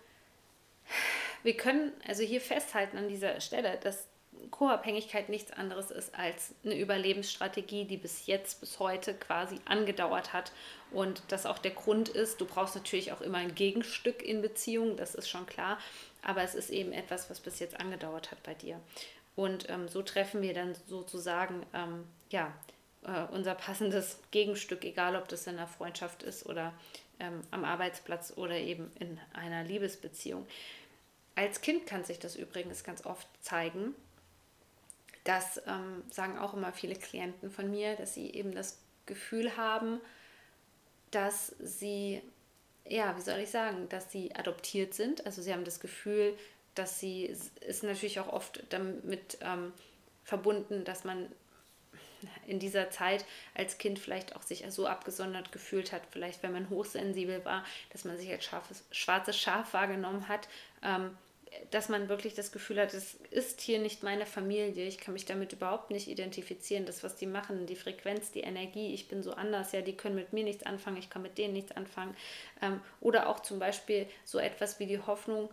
wir 1.43 1.57
können 1.57 1.93
also 2.07 2.23
hier 2.23 2.41
festhalten 2.41 2.99
an 2.99 3.09
dieser 3.09 3.41
Stelle, 3.41 3.79
dass 3.83 4.07
Co-Abhängigkeit 4.51 5.29
nichts 5.29 5.53
anderes 5.53 5.91
ist 5.91 6.15
als 6.15 6.55
eine 6.65 6.79
Überlebensstrategie, 6.79 7.85
die 7.85 7.97
bis 7.97 8.27
jetzt, 8.27 8.61
bis 8.61 8.79
heute 8.79 9.15
quasi 9.15 9.61
angedauert 9.65 10.33
hat. 10.33 10.53
Und 10.91 11.23
das 11.29 11.47
auch 11.47 11.59
der 11.59 11.73
Grund 11.73 12.09
ist, 12.09 12.41
du 12.41 12.47
brauchst 12.47 12.75
natürlich 12.75 13.13
auch 13.13 13.21
immer 13.21 13.39
ein 13.39 13.55
Gegenstück 13.55 14.23
in 14.23 14.41
Beziehungen, 14.41 14.97
das 14.97 15.15
ist 15.15 15.29
schon 15.29 15.47
klar. 15.47 15.79
Aber 16.23 16.43
es 16.43 16.55
ist 16.55 16.71
eben 16.71 16.93
etwas, 16.93 17.31
was 17.31 17.41
bis 17.41 17.59
jetzt 17.59 17.79
angedauert 17.81 18.31
hat 18.31 18.43
bei 18.43 18.55
dir. 18.55 18.81
Und 19.37 19.69
ähm, 19.71 19.89
so 19.89 20.03
treffen 20.03 20.43
wir 20.43 20.55
dann 20.55 20.75
sozusagen 20.87 21.65
ähm, 21.73 22.05
ja, 22.31 22.53
äh, 23.05 23.25
unser 23.33 23.55
passendes 23.55 24.19
Gegenstück, 24.31 24.85
egal 24.85 25.17
ob 25.17 25.29
das 25.29 25.47
in 25.47 25.57
einer 25.57 25.69
Freundschaft 25.69 26.23
ist 26.23 26.47
oder 26.47 26.73
ähm, 27.21 27.43
am 27.51 27.65
Arbeitsplatz 27.65 28.33
oder 28.37 28.57
eben 28.57 28.91
in 28.99 29.19
einer 29.33 29.65
Liebesbeziehung. 29.65 30.47
Als 31.35 31.61
Kind 31.61 31.87
kann 31.87 32.05
sich 32.05 32.19
das 32.19 32.37
übrigens 32.37 32.83
ganz 32.83 33.07
oft 33.07 33.29
zeigen. 33.41 33.95
Das 35.25 35.61
ähm, 35.67 36.03
sagen 36.11 36.39
auch 36.39 36.55
immer 36.55 36.73
viele 36.73 36.95
Klienten 36.95 37.51
von 37.51 37.71
mir, 37.71 37.97
dass 37.97 38.15
sie 38.15 38.31
eben 38.31 38.53
das 38.53 38.79
Gefühl 39.07 39.57
haben, 39.57 40.01
dass 41.11 41.55
sie, 41.61 42.23
ja, 42.87 43.17
wie 43.17 43.21
soll 43.21 43.39
ich 43.41 43.51
sagen, 43.51 43.89
dass 43.89 44.11
sie 44.11 44.35
adoptiert 44.35 44.95
sind. 44.95 45.27
Also 45.27 45.43
sie 45.43 45.53
haben 45.53 45.65
das 45.65 45.81
Gefühl, 45.81 46.37
dass 46.75 47.01
sie, 47.01 47.25
ist 47.61 47.83
natürlich 47.83 48.21
auch 48.21 48.33
oft 48.33 48.63
damit 48.71 49.39
ähm, 49.41 49.73
verbunden, 50.25 50.85
dass 50.85 51.05
man 51.05 51.27
in 52.47 52.59
dieser 52.59 52.91
Zeit 52.91 53.25
als 53.55 53.79
Kind 53.79 53.99
vielleicht 53.99 54.37
auch 54.37 54.43
sich 54.43 54.65
so 54.69 54.87
abgesondert 54.87 55.53
gefühlt 55.53 55.93
hat, 55.93 56.03
vielleicht 56.11 56.43
wenn 56.43 56.53
man 56.53 56.71
hochsensibel 56.71 57.45
war, 57.45 57.65
dass 57.93 58.05
man 58.05 58.17
sich 58.17 58.31
als 58.31 58.45
scharfes, 58.45 58.85
schwarzes 58.91 59.39
Schaf 59.39 59.73
wahrgenommen 59.73 60.29
hat. 60.29 60.49
Ähm, 60.83 61.17
dass 61.71 61.89
man 61.89 62.09
wirklich 62.09 62.35
das 62.35 62.53
Gefühl 62.53 62.81
hat, 62.81 62.95
es 62.95 63.15
ist 63.31 63.61
hier 63.61 63.79
nicht 63.79 64.03
meine 64.03 64.27
Familie, 64.27 64.87
ich 64.87 64.99
kann 64.99 65.15
mich 65.15 65.25
damit 65.25 65.53
überhaupt 65.53 65.91
nicht 65.91 66.09
identifizieren, 66.09 66.87
das, 66.87 67.03
was 67.03 67.17
die 67.17 67.27
machen, 67.27 67.67
die 67.67 67.77
Frequenz, 67.77 68.31
die 68.31 68.41
Energie, 68.41 68.93
ich 68.95 69.09
bin 69.09 69.23
so 69.23 69.33
anders, 69.33 69.73
ja, 69.73 69.81
die 69.81 69.97
können 69.97 70.15
mit 70.15 70.33
mir 70.33 70.45
nichts 70.45 70.65
anfangen, 70.65 70.99
ich 70.99 71.11
kann 71.11 71.23
mit 71.23 71.39
denen 71.39 71.55
nichts 71.55 71.73
anfangen. 71.73 72.15
Ähm, 72.63 72.81
oder 73.01 73.29
auch 73.29 73.41
zum 73.41 73.59
Beispiel 73.59 74.07
so 74.25 74.39
etwas 74.39 74.79
wie 74.79 74.87
die 74.87 75.01
Hoffnung, 75.01 75.51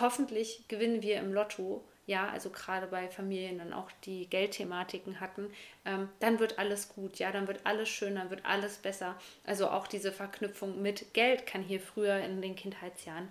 hoffentlich 0.00 0.68
gewinnen 0.68 1.02
wir 1.02 1.18
im 1.18 1.32
Lotto, 1.32 1.84
ja, 2.06 2.28
also 2.28 2.50
gerade 2.50 2.86
bei 2.86 3.08
Familien 3.08 3.58
dann 3.58 3.72
auch 3.72 3.90
die 4.04 4.28
Geldthematiken 4.30 5.20
hatten, 5.20 5.52
ähm, 5.84 6.08
dann 6.20 6.38
wird 6.38 6.58
alles 6.58 6.88
gut, 6.88 7.18
ja, 7.18 7.32
dann 7.32 7.48
wird 7.48 7.60
alles 7.64 7.88
schön, 7.88 8.14
dann 8.14 8.30
wird 8.30 8.44
alles 8.44 8.78
besser. 8.78 9.16
Also 9.44 9.68
auch 9.68 9.88
diese 9.88 10.12
Verknüpfung 10.12 10.80
mit 10.80 11.12
Geld 11.14 11.46
kann 11.46 11.62
hier 11.62 11.80
früher 11.80 12.18
in 12.18 12.40
den 12.40 12.54
Kindheitsjahren 12.54 13.28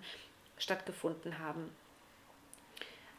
stattgefunden 0.58 1.38
haben. 1.38 1.70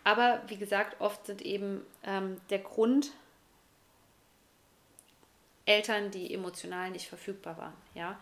Aber 0.04 0.42
wie 0.48 0.58
gesagt, 0.58 1.02
oft 1.02 1.26
sind 1.26 1.42
eben 1.42 1.86
ähm, 2.04 2.40
der 2.50 2.60
Grund 2.60 3.12
Eltern, 5.66 6.12
die 6.12 6.34
emotional 6.34 6.92
nicht 6.92 7.08
verfügbar 7.08 7.58
waren. 7.58 7.74
Ja? 7.94 8.20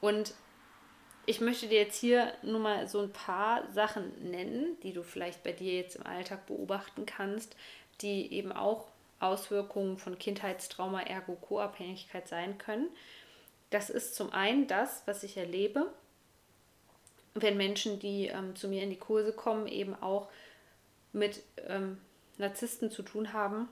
Und 0.00 0.34
ich 1.26 1.40
möchte 1.40 1.68
dir 1.68 1.80
jetzt 1.80 1.98
hier 1.98 2.32
nur 2.42 2.60
mal 2.60 2.88
so 2.88 3.00
ein 3.00 3.12
paar 3.12 3.70
Sachen 3.72 4.30
nennen, 4.30 4.76
die 4.82 4.92
du 4.92 5.02
vielleicht 5.02 5.42
bei 5.42 5.52
dir 5.52 5.74
jetzt 5.74 5.96
im 5.96 6.06
Alltag 6.06 6.46
beobachten 6.46 7.06
kannst, 7.06 7.56
die 8.00 8.32
eben 8.32 8.52
auch 8.52 8.86
Auswirkungen 9.20 9.98
von 9.98 10.18
Kindheitstrauma, 10.18 11.02
ergo 11.02 11.36
Co-Abhängigkeit 11.36 12.26
sein 12.26 12.58
können. 12.58 12.88
Das 13.70 13.88
ist 13.88 14.16
zum 14.16 14.32
einen 14.32 14.66
das, 14.66 15.02
was 15.06 15.22
ich 15.22 15.36
erlebe, 15.36 15.86
wenn 17.34 17.56
Menschen, 17.56 17.98
die 18.00 18.26
ähm, 18.26 18.56
zu 18.56 18.68
mir 18.68 18.82
in 18.82 18.90
die 18.90 18.98
Kurse 18.98 19.32
kommen, 19.32 19.66
eben 19.68 19.94
auch 19.94 20.28
mit 21.12 21.42
ähm, 21.68 21.98
Narzissten 22.36 22.90
zu 22.90 23.02
tun 23.02 23.32
haben, 23.32 23.68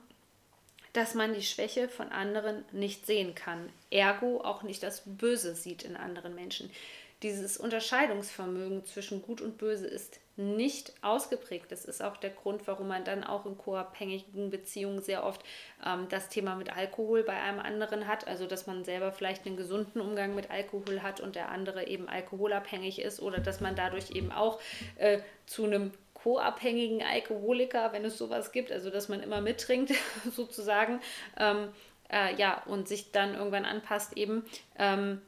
dass 0.93 1.13
man 1.13 1.33
die 1.33 1.43
Schwäche 1.43 1.87
von 1.89 2.09
anderen 2.09 2.65
nicht 2.71 3.05
sehen 3.05 3.35
kann. 3.35 3.69
Ergo 3.89 4.41
auch 4.41 4.63
nicht 4.63 4.83
das 4.83 5.03
Böse 5.05 5.55
sieht 5.55 5.83
in 5.83 5.95
anderen 5.95 6.33
Menschen. 6.35 6.71
Dieses 7.23 7.57
Unterscheidungsvermögen 7.57 8.83
zwischen 8.85 9.21
Gut 9.21 9.41
und 9.41 9.59
Böse 9.59 9.85
ist 9.85 10.19
nicht 10.37 10.93
ausgeprägt. 11.03 11.71
Das 11.71 11.85
ist 11.85 12.03
auch 12.03 12.17
der 12.17 12.31
Grund, 12.31 12.67
warum 12.67 12.87
man 12.87 13.03
dann 13.03 13.23
auch 13.23 13.45
in 13.45 13.57
co-abhängigen 13.57 14.49
Beziehungen 14.49 15.01
sehr 15.01 15.23
oft 15.23 15.43
ähm, 15.85 16.07
das 16.09 16.29
Thema 16.29 16.55
mit 16.55 16.75
Alkohol 16.75 17.23
bei 17.23 17.33
einem 17.33 17.59
anderen 17.59 18.07
hat. 18.07 18.27
Also, 18.27 18.47
dass 18.47 18.65
man 18.65 18.83
selber 18.83 19.11
vielleicht 19.11 19.45
einen 19.45 19.55
gesunden 19.55 20.01
Umgang 20.01 20.33
mit 20.33 20.49
Alkohol 20.49 21.03
hat 21.03 21.19
und 21.21 21.35
der 21.35 21.49
andere 21.49 21.85
eben 21.87 22.09
alkoholabhängig 22.09 22.99
ist 22.99 23.21
oder 23.21 23.39
dass 23.39 23.61
man 23.61 23.75
dadurch 23.75 24.11
eben 24.11 24.31
auch 24.31 24.59
äh, 24.95 25.19
zu 25.45 25.65
einem 25.65 25.91
co-abhängigen 26.15 27.03
Alkoholiker, 27.03 27.93
wenn 27.93 28.05
es 28.05 28.17
sowas 28.17 28.51
gibt, 28.51 28.71
also 28.71 28.89
dass 28.89 29.09
man 29.09 29.21
immer 29.21 29.41
mittrinkt 29.41 29.91
sozusagen, 30.31 31.01
ähm, 31.37 31.69
äh, 32.11 32.35
ja, 32.35 32.63
und 32.65 32.87
sich 32.87 33.11
dann 33.11 33.35
irgendwann 33.35 33.65
anpasst 33.65 34.17
eben. 34.17 34.43
Ähm, 34.77 35.21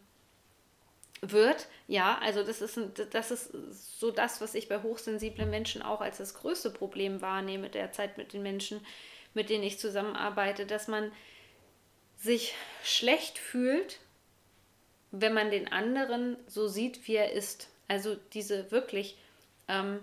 wird. 1.32 1.68
Ja, 1.88 2.20
also 2.22 2.44
das 2.44 2.62
ist, 2.62 2.80
das 3.12 3.32
ist 3.32 3.52
so 4.00 4.12
das, 4.12 4.42
was 4.42 4.56
ich 4.56 4.68
bei 4.68 4.82
hochsensiblen 4.82 5.50
Menschen 5.50 5.82
auch 5.82 6.02
als 6.02 6.18
das 6.18 6.34
größte 6.34 6.70
Problem 6.70 7.22
wahrnehme 7.22 7.70
derzeit 7.70 8.18
mit 8.18 8.34
den 8.34 8.44
Menschen, 8.44 8.86
mit 9.34 9.50
denen 9.50 9.64
ich 9.64 9.80
zusammenarbeite, 9.80 10.66
dass 10.66 10.88
man 10.88 11.12
sich 12.18 12.56
schlecht 12.84 13.38
fühlt, 13.38 14.00
wenn 15.12 15.34
man 15.34 15.52
den 15.52 15.72
anderen 15.72 16.38
so 16.48 16.68
sieht, 16.68 17.08
wie 17.08 17.16
er 17.16 17.32
ist. 17.32 17.70
Also 17.88 18.16
diese 18.34 18.72
wirklich 18.72 19.18
ähm, 19.68 20.00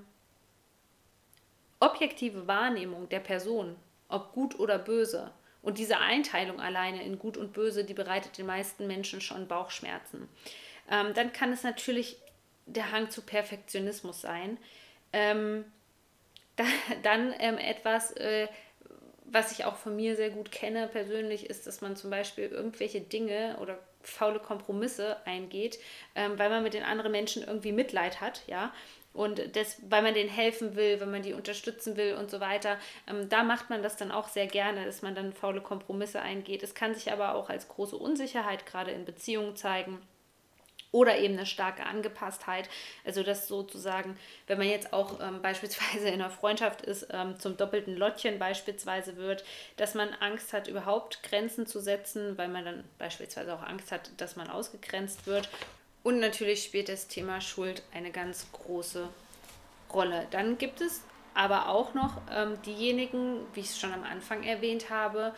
objektive 1.80 2.46
Wahrnehmung 2.46 3.08
der 3.08 3.20
Person, 3.20 3.76
ob 4.08 4.32
gut 4.32 4.58
oder 4.58 4.78
böse, 4.78 5.32
und 5.62 5.78
diese 5.78 5.98
Einteilung 5.98 6.60
alleine 6.60 7.04
in 7.04 7.18
gut 7.18 7.36
und 7.36 7.52
böse, 7.52 7.84
die 7.84 7.94
bereitet 7.94 8.38
den 8.38 8.46
meisten 8.46 8.86
Menschen 8.86 9.20
schon 9.20 9.46
Bauchschmerzen. 9.46 10.28
Ähm, 10.90 11.14
dann 11.14 11.32
kann 11.32 11.52
es 11.52 11.62
natürlich 11.62 12.16
der 12.66 12.92
Hang 12.92 13.10
zu 13.10 13.22
Perfektionismus 13.22 14.20
sein. 14.20 14.58
Ähm, 15.12 15.64
da, 16.56 16.64
dann 17.02 17.34
ähm, 17.38 17.58
etwas, 17.58 18.12
äh, 18.12 18.48
was 19.24 19.52
ich 19.52 19.64
auch 19.64 19.76
von 19.76 19.96
mir 19.96 20.16
sehr 20.16 20.30
gut 20.30 20.50
kenne 20.50 20.88
persönlich, 20.88 21.48
ist, 21.48 21.66
dass 21.66 21.80
man 21.80 21.96
zum 21.96 22.10
Beispiel 22.10 22.46
irgendwelche 22.46 23.00
Dinge 23.00 23.56
oder 23.60 23.78
faule 24.02 24.40
Kompromisse 24.40 25.16
eingeht, 25.26 25.78
ähm, 26.14 26.38
weil 26.38 26.50
man 26.50 26.62
mit 26.62 26.74
den 26.74 26.82
anderen 26.82 27.12
Menschen 27.12 27.44
irgendwie 27.44 27.72
Mitleid 27.72 28.20
hat, 28.20 28.42
ja. 28.46 28.72
Und 29.12 29.56
das, 29.56 29.78
weil 29.88 30.02
man 30.02 30.14
denen 30.14 30.30
helfen 30.30 30.76
will, 30.76 31.00
wenn 31.00 31.10
man 31.10 31.22
die 31.22 31.32
unterstützen 31.32 31.96
will 31.96 32.14
und 32.14 32.30
so 32.30 32.38
weiter, 32.38 32.78
ähm, 33.08 33.28
da 33.28 33.42
macht 33.42 33.68
man 33.68 33.82
das 33.82 33.96
dann 33.96 34.12
auch 34.12 34.28
sehr 34.28 34.46
gerne, 34.46 34.84
dass 34.84 35.02
man 35.02 35.16
dann 35.16 35.32
faule 35.32 35.60
Kompromisse 35.60 36.20
eingeht. 36.22 36.62
Es 36.62 36.74
kann 36.74 36.94
sich 36.94 37.10
aber 37.10 37.34
auch 37.34 37.50
als 37.50 37.68
große 37.68 37.96
Unsicherheit 37.96 38.66
gerade 38.66 38.92
in 38.92 39.04
Beziehungen 39.04 39.56
zeigen 39.56 40.00
oder 40.92 41.18
eben 41.18 41.34
eine 41.34 41.46
starke 41.46 41.84
Angepasstheit. 41.86 42.68
Also 43.04 43.22
das 43.22 43.48
sozusagen, 43.48 44.16
wenn 44.46 44.58
man 44.58 44.68
jetzt 44.68 44.92
auch 44.92 45.20
ähm, 45.20 45.42
beispielsweise 45.42 46.08
in 46.08 46.14
einer 46.14 46.30
Freundschaft 46.30 46.82
ist, 46.82 47.08
ähm, 47.10 47.38
zum 47.38 47.56
doppelten 47.56 47.96
Lottchen 47.96 48.38
beispielsweise 48.38 49.16
wird, 49.16 49.44
dass 49.76 49.94
man 49.94 50.10
Angst 50.20 50.52
hat, 50.52 50.68
überhaupt 50.68 51.22
Grenzen 51.22 51.66
zu 51.66 51.80
setzen, 51.80 52.36
weil 52.38 52.48
man 52.48 52.64
dann 52.64 52.84
beispielsweise 52.98 53.54
auch 53.54 53.62
Angst 53.62 53.92
hat, 53.92 54.10
dass 54.16 54.36
man 54.36 54.50
ausgegrenzt 54.50 55.26
wird 55.26 55.48
und 56.02 56.18
natürlich 56.18 56.64
spielt 56.64 56.88
das 56.88 57.08
Thema 57.08 57.40
Schuld 57.40 57.82
eine 57.92 58.10
ganz 58.10 58.46
große 58.52 59.08
Rolle. 59.92 60.26
Dann 60.30 60.56
gibt 60.56 60.80
es 60.80 61.02
aber 61.34 61.68
auch 61.68 61.94
noch 61.94 62.20
ähm, 62.34 62.60
diejenigen, 62.62 63.40
wie 63.54 63.60
ich 63.60 63.66
es 63.66 63.78
schon 63.78 63.92
am 63.92 64.04
Anfang 64.04 64.42
erwähnt 64.42 64.90
habe, 64.90 65.34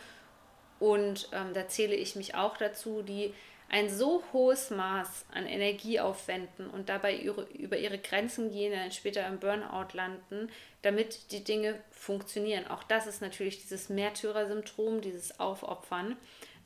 und 0.83 1.29
ähm, 1.31 1.53
da 1.53 1.69
zähle 1.69 1.95
ich 1.95 2.17
mich 2.17 2.35
auch 2.35 2.57
dazu, 2.57 3.03
die 3.03 3.33
ein 3.73 3.89
so 3.89 4.23
hohes 4.31 4.69
Maß 4.69 5.25
an 5.33 5.47
Energie 5.47 5.99
aufwenden 5.99 6.69
und 6.69 6.89
dabei 6.89 7.15
ihre, 7.15 7.41
über 7.53 7.75
ihre 7.75 7.97
Grenzen 7.97 8.51
gehen, 8.51 8.71
dann 8.71 8.91
später 8.91 9.25
im 9.25 9.39
Burnout 9.39 9.93
landen, 9.93 10.51
damit 10.83 11.31
die 11.31 11.43
Dinge 11.43 11.81
funktionieren. 11.89 12.67
Auch 12.67 12.83
das 12.83 13.07
ist 13.07 13.23
natürlich 13.23 13.63
dieses 13.63 13.89
Märtyrersyndrom, 13.89 15.01
dieses 15.01 15.39
Aufopfern. 15.39 16.17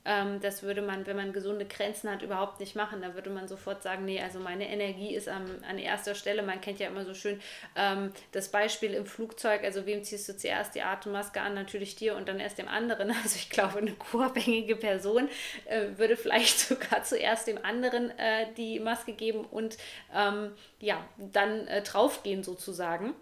Ähm, 0.07 0.39
das 0.39 0.63
würde 0.63 0.81
man, 0.81 1.05
wenn 1.05 1.17
man 1.17 1.33
gesunde 1.33 1.65
Grenzen 1.65 2.09
hat, 2.09 2.21
überhaupt 2.21 2.61
nicht 2.61 2.77
machen. 2.77 3.01
Da 3.01 3.13
würde 3.13 3.29
man 3.29 3.49
sofort 3.49 3.83
sagen, 3.83 4.05
nee, 4.05 4.21
also 4.21 4.39
meine 4.39 4.69
Energie 4.69 5.13
ist 5.13 5.27
am, 5.27 5.45
an 5.67 5.77
erster 5.77 6.15
Stelle. 6.15 6.43
Man 6.43 6.61
kennt 6.61 6.79
ja 6.79 6.87
immer 6.87 7.03
so 7.03 7.13
schön 7.13 7.41
ähm, 7.75 8.13
das 8.31 8.49
Beispiel 8.49 8.93
im 8.93 9.05
Flugzeug, 9.05 9.65
also 9.65 9.85
wem 9.85 10.03
ziehst 10.05 10.29
du 10.29 10.37
zuerst 10.37 10.75
die 10.75 10.81
Atemmaske 10.81 11.41
an? 11.41 11.55
Natürlich 11.55 11.97
dir 11.97 12.15
und 12.15 12.29
dann 12.29 12.39
erst 12.39 12.57
dem 12.57 12.69
anderen. 12.69 13.13
Also 13.27 13.35
ich 13.35 13.49
glaube, 13.49 13.79
eine 13.79 13.93
co-abhängige 13.93 14.77
Person 14.77 15.27
äh, 15.65 15.87
würde 15.97 16.15
vielleicht 16.15 16.59
sogar 16.69 17.03
zuerst 17.03 17.47
dem 17.47 17.57
anderen 17.65 18.11
äh, 18.17 18.45
die 18.55 18.79
Maske 18.79 19.11
geben 19.11 19.43
und 19.43 19.77
ähm, 20.15 20.53
ja, 20.79 21.03
dann 21.17 21.67
äh, 21.67 21.81
draufgehen 21.81 22.43
sozusagen. 22.43 23.13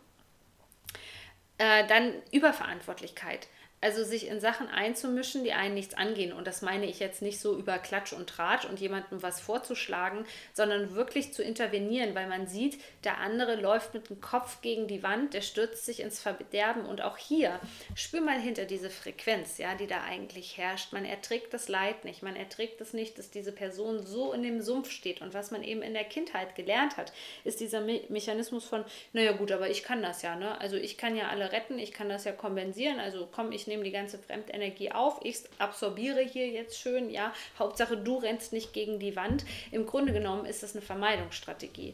Äh, 1.58 1.88
dann 1.88 2.14
Überverantwortlichkeit. 2.32 3.48
Also 3.82 4.04
sich 4.04 4.28
in 4.28 4.40
Sachen 4.40 4.68
einzumischen, 4.68 5.44
die 5.44 5.54
einen 5.54 5.76
nichts 5.76 5.94
angehen. 5.94 6.34
Und 6.34 6.48
das 6.48 6.62
meine 6.62 6.88
ich 6.88 7.00
jetzt 7.00 7.22
nicht 7.22 7.40
so 7.40 7.56
über 7.56 7.78
Klatsch 7.78 8.14
und 8.14 8.28
Tratsch 8.28 8.66
und 8.66 8.80
jemandem 8.80 9.22
was 9.22 9.40
vorzuschlagen, 9.42 10.26
sondern 10.54 10.96
wirklich 10.96 11.34
zu 11.34 11.44
intervenieren, 11.44 12.16
weil 12.16 12.28
man 12.28 12.48
sieht, 12.48 12.80
der 13.04 13.20
andere 13.20 13.56
läuft 13.56 13.94
mit 13.94 14.10
dem 14.10 14.22
Kopf 14.22 14.62
gegen 14.62 14.88
die 14.88 15.04
Wand, 15.04 15.36
der 15.36 15.42
stürzt 15.42 15.86
sich 15.86 16.00
ins 16.00 16.20
Verderben. 16.20 16.86
Und 16.86 17.02
auch 17.02 17.18
hier, 17.18 17.60
spür 17.94 18.22
mal 18.22 18.40
hinter 18.40 18.66
diese 18.66 18.90
Frequenz, 18.90 19.60
ja, 19.60 19.76
die 19.76 19.88
da 19.88 20.04
eigentlich 20.04 20.58
herrscht. 20.58 20.92
Man 20.92 21.06
erträgt 21.06 21.54
das 21.54 21.68
Leid 21.68 22.06
nicht. 22.06 22.24
Man 22.24 22.36
erträgt 22.36 22.82
es 22.82 22.94
nicht, 22.94 23.20
dass 23.20 23.30
diese 23.30 23.52
Person 23.52 24.06
so 24.06 24.34
in 24.34 24.42
dem 24.42 24.62
Sumpf 24.62 24.90
steht. 24.90 25.22
Und 25.22 25.34
was 25.34 25.52
man 25.52 25.64
eben 25.64 25.84
in 25.84 25.94
der 25.94 26.06
Kindheit 26.06 26.56
gelernt 26.56 26.98
hat, 26.98 27.14
ist 27.44 27.60
dieser 27.60 27.82
Me 27.82 28.02
Mechanismus 28.10 28.66
von, 28.66 28.84
naja 29.14 29.34
gut, 29.34 29.52
aber 29.52 29.70
ich 29.70 29.84
kann 29.84 30.02
das 30.02 30.22
ja, 30.22 30.36
ne? 30.36 30.60
Also 30.60 30.76
ich 30.76 30.98
kann 30.98 31.16
ja 31.16 31.30
alle 31.30 31.52
retten, 31.52 31.78
ich 31.78 31.92
kann 31.92 32.10
das 32.10 32.24
ja 32.24 32.32
kompensieren. 32.32 33.00
Also 33.00 33.28
komm, 33.32 33.52
ich 33.52 33.65
nehme 33.68 33.76
nehme 33.76 33.84
die 33.84 33.92
ganze 33.92 34.18
Fremdenergie 34.18 34.92
auf, 34.92 35.20
ich 35.24 35.38
absorbiere 35.60 36.22
hier 36.22 36.48
jetzt 36.48 36.80
schön, 36.80 37.10
ja, 37.10 37.34
Hauptsache 37.60 37.98
du 37.98 38.18
rennst 38.18 38.54
nicht 38.54 38.74
gegen 38.74 39.00
die 39.00 39.16
Wand. 39.16 39.46
Im 39.72 39.86
Grunde 39.86 40.14
genommen 40.14 40.46
ist 40.46 40.64
das 40.64 40.76
eine 40.76 40.82
Vermeidungsstrategie. 40.82 41.94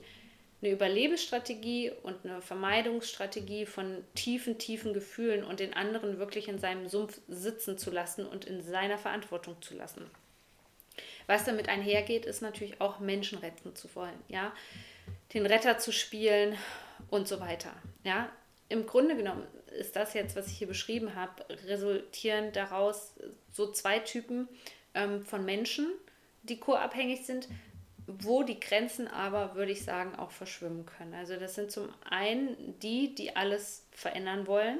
Eine 0.61 0.73
Überlebensstrategie 0.73 1.91
und 2.03 2.23
eine 2.23 2.39
Vermeidungsstrategie 2.41 3.65
von 3.65 4.03
tiefen, 4.13 4.59
tiefen 4.59 4.93
Gefühlen 4.93 5.43
und 5.43 5.59
den 5.59 5.73
anderen 5.73 6.19
wirklich 6.19 6.47
in 6.47 6.59
seinem 6.59 6.87
Sumpf 6.87 7.19
sitzen 7.27 7.79
zu 7.79 7.89
lassen 7.89 8.27
und 8.27 8.45
in 8.45 8.61
seiner 8.61 8.99
Verantwortung 8.99 9.59
zu 9.61 9.73
lassen. 9.73 10.05
Was 11.25 11.45
damit 11.45 11.67
einhergeht, 11.67 12.25
ist 12.25 12.41
natürlich 12.41 12.79
auch 12.79 12.99
Menschen 12.99 13.39
retten 13.39 13.75
zu 13.75 13.93
wollen, 13.95 14.19
ja, 14.27 14.53
den 15.33 15.47
Retter 15.47 15.79
zu 15.79 15.91
spielen 15.91 16.55
und 17.09 17.27
so 17.27 17.39
weiter. 17.39 17.73
Ja, 18.03 18.29
im 18.71 18.85
Grunde 18.85 19.15
genommen 19.15 19.45
ist 19.77 19.95
das 19.95 20.13
jetzt, 20.13 20.35
was 20.35 20.47
ich 20.47 20.57
hier 20.57 20.67
beschrieben 20.67 21.15
habe, 21.15 21.45
resultieren 21.67 22.51
daraus 22.53 23.13
so 23.51 23.71
zwei 23.71 23.99
Typen 23.99 24.47
ähm, 24.93 25.25
von 25.25 25.45
Menschen, 25.45 25.87
die 26.43 26.59
co-abhängig 26.59 27.25
sind, 27.25 27.47
wo 28.07 28.43
die 28.43 28.59
Grenzen 28.59 29.07
aber, 29.07 29.55
würde 29.55 29.71
ich 29.71 29.83
sagen, 29.83 30.15
auch 30.15 30.31
verschwimmen 30.31 30.85
können. 30.85 31.13
Also 31.13 31.35
das 31.37 31.55
sind 31.55 31.71
zum 31.71 31.89
einen 32.09 32.79
die, 32.79 33.13
die 33.15 33.35
alles 33.35 33.85
verändern 33.91 34.47
wollen 34.47 34.79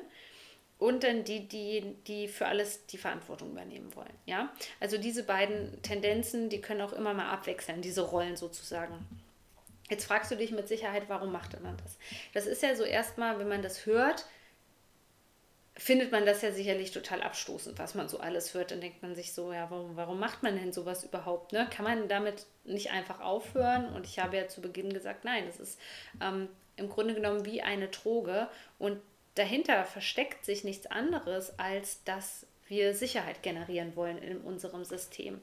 und 0.80 1.04
dann 1.04 1.24
die, 1.24 1.48
die, 1.48 1.96
die 2.08 2.28
für 2.28 2.48
alles 2.48 2.88
die 2.88 2.98
Verantwortung 2.98 3.52
übernehmen 3.52 3.96
wollen. 3.96 4.14
Ja? 4.26 4.52
Also 4.80 4.98
diese 4.98 5.24
beiden 5.24 5.82
Tendenzen, 5.84 6.50
die 6.50 6.60
können 6.60 6.82
auch 6.82 6.94
immer 6.94 7.14
mal 7.14 7.30
abwechseln, 7.30 7.82
diese 7.82 8.02
Rollen 8.02 8.36
sozusagen. 8.36 9.06
Jetzt 9.92 10.06
fragst 10.06 10.32
du 10.32 10.36
dich 10.38 10.52
mit 10.52 10.70
Sicherheit, 10.70 11.04
warum 11.10 11.34
macht 11.34 11.62
man 11.62 11.76
das? 11.84 11.98
Das 12.34 12.46
ist 12.46 12.64
ja 12.64 12.76
so 12.76 12.86
erstmal, 12.86 13.38
wenn 13.40 13.50
man 13.50 13.62
das 13.62 13.86
hört, 13.86 14.26
findet 15.76 16.14
man 16.14 16.26
das 16.26 16.42
ja 16.42 16.54
sicherlich 16.54 16.92
total 16.92 17.22
abstoßend, 17.22 17.78
was 17.78 17.94
man 17.94 18.08
so 18.08 18.22
alles 18.22 18.54
hört. 18.54 18.72
Dann 18.72 18.80
denkt 18.80 19.02
man 19.02 19.16
sich 19.16 19.34
so, 19.34 19.52
ja, 19.52 19.70
warum, 19.70 19.98
warum 19.98 20.18
macht 20.18 20.44
man 20.44 20.56
denn 20.56 20.72
sowas 20.72 21.04
überhaupt? 21.04 21.52
Ne? 21.52 21.68
Kann 21.70 21.84
man 21.84 22.08
damit 22.08 22.46
nicht 22.64 22.92
einfach 22.92 23.20
aufhören? 23.20 23.94
Und 23.94 24.06
ich 24.06 24.18
habe 24.18 24.38
ja 24.38 24.48
zu 24.48 24.62
Beginn 24.62 24.94
gesagt, 24.94 25.26
nein, 25.26 25.44
das 25.46 25.60
ist 25.60 25.78
ähm, 26.22 26.48
im 26.78 26.88
Grunde 26.88 27.14
genommen 27.14 27.46
wie 27.46 27.62
eine 27.62 27.90
Droge 27.90 28.48
und 28.80 29.02
dahinter 29.36 29.84
versteckt 29.84 30.46
sich 30.46 30.64
nichts 30.64 30.88
anderes, 30.88 31.60
als 31.60 32.02
dass 32.06 32.48
wir 32.68 32.94
Sicherheit 32.94 33.44
generieren 33.44 33.98
wollen 33.98 34.18
in 34.20 34.40
unserem 34.40 34.86
System. 34.86 35.42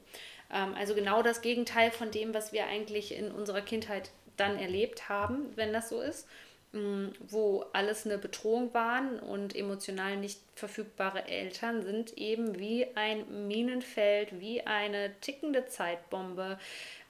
Ähm, 0.51 0.73
also 0.75 0.95
genau 0.95 1.21
das 1.21 1.41
Gegenteil 1.41 1.91
von 1.91 2.11
dem, 2.11 2.33
was 2.33 2.51
wir 2.51 2.65
eigentlich 2.65 3.15
in 3.15 3.31
unserer 3.31 3.61
Kindheit 3.61 4.11
dann 4.39 4.57
erlebt 4.57 5.09
haben, 5.09 5.51
wenn 5.55 5.73
das 5.73 5.89
so 5.89 6.01
ist. 6.01 6.27
Mm, 6.71 7.07
wo 7.27 7.65
alles 7.73 8.05
eine 8.05 8.19
Bedrohung 8.19 8.71
waren 8.75 9.19
und 9.19 9.55
emotional 9.55 10.17
nicht 10.17 10.39
verfügbare 10.53 11.27
Eltern 11.27 11.81
sind 11.81 12.15
eben 12.15 12.59
wie 12.59 12.85
ein 12.95 13.47
Minenfeld, 13.47 14.39
wie 14.39 14.61
eine 14.67 15.11
tickende 15.19 15.65
Zeitbombe. 15.65 16.59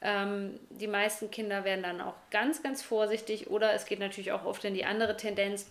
Ähm, 0.01 0.57
die 0.69 0.87
meisten 0.87 1.29
Kinder 1.29 1.65
werden 1.65 1.83
dann 1.83 1.99
auch 1.99 2.15
ganz, 2.31 2.63
ganz 2.63 2.81
vorsichtig 2.81 3.49
oder 3.49 3.73
es 3.73 3.85
geht 3.85 3.99
natürlich 3.99 4.31
auch 4.31 4.45
oft 4.45 4.63
in 4.63 4.75
die 4.75 4.85
andere 4.85 5.17
Tendenz, 5.17 5.67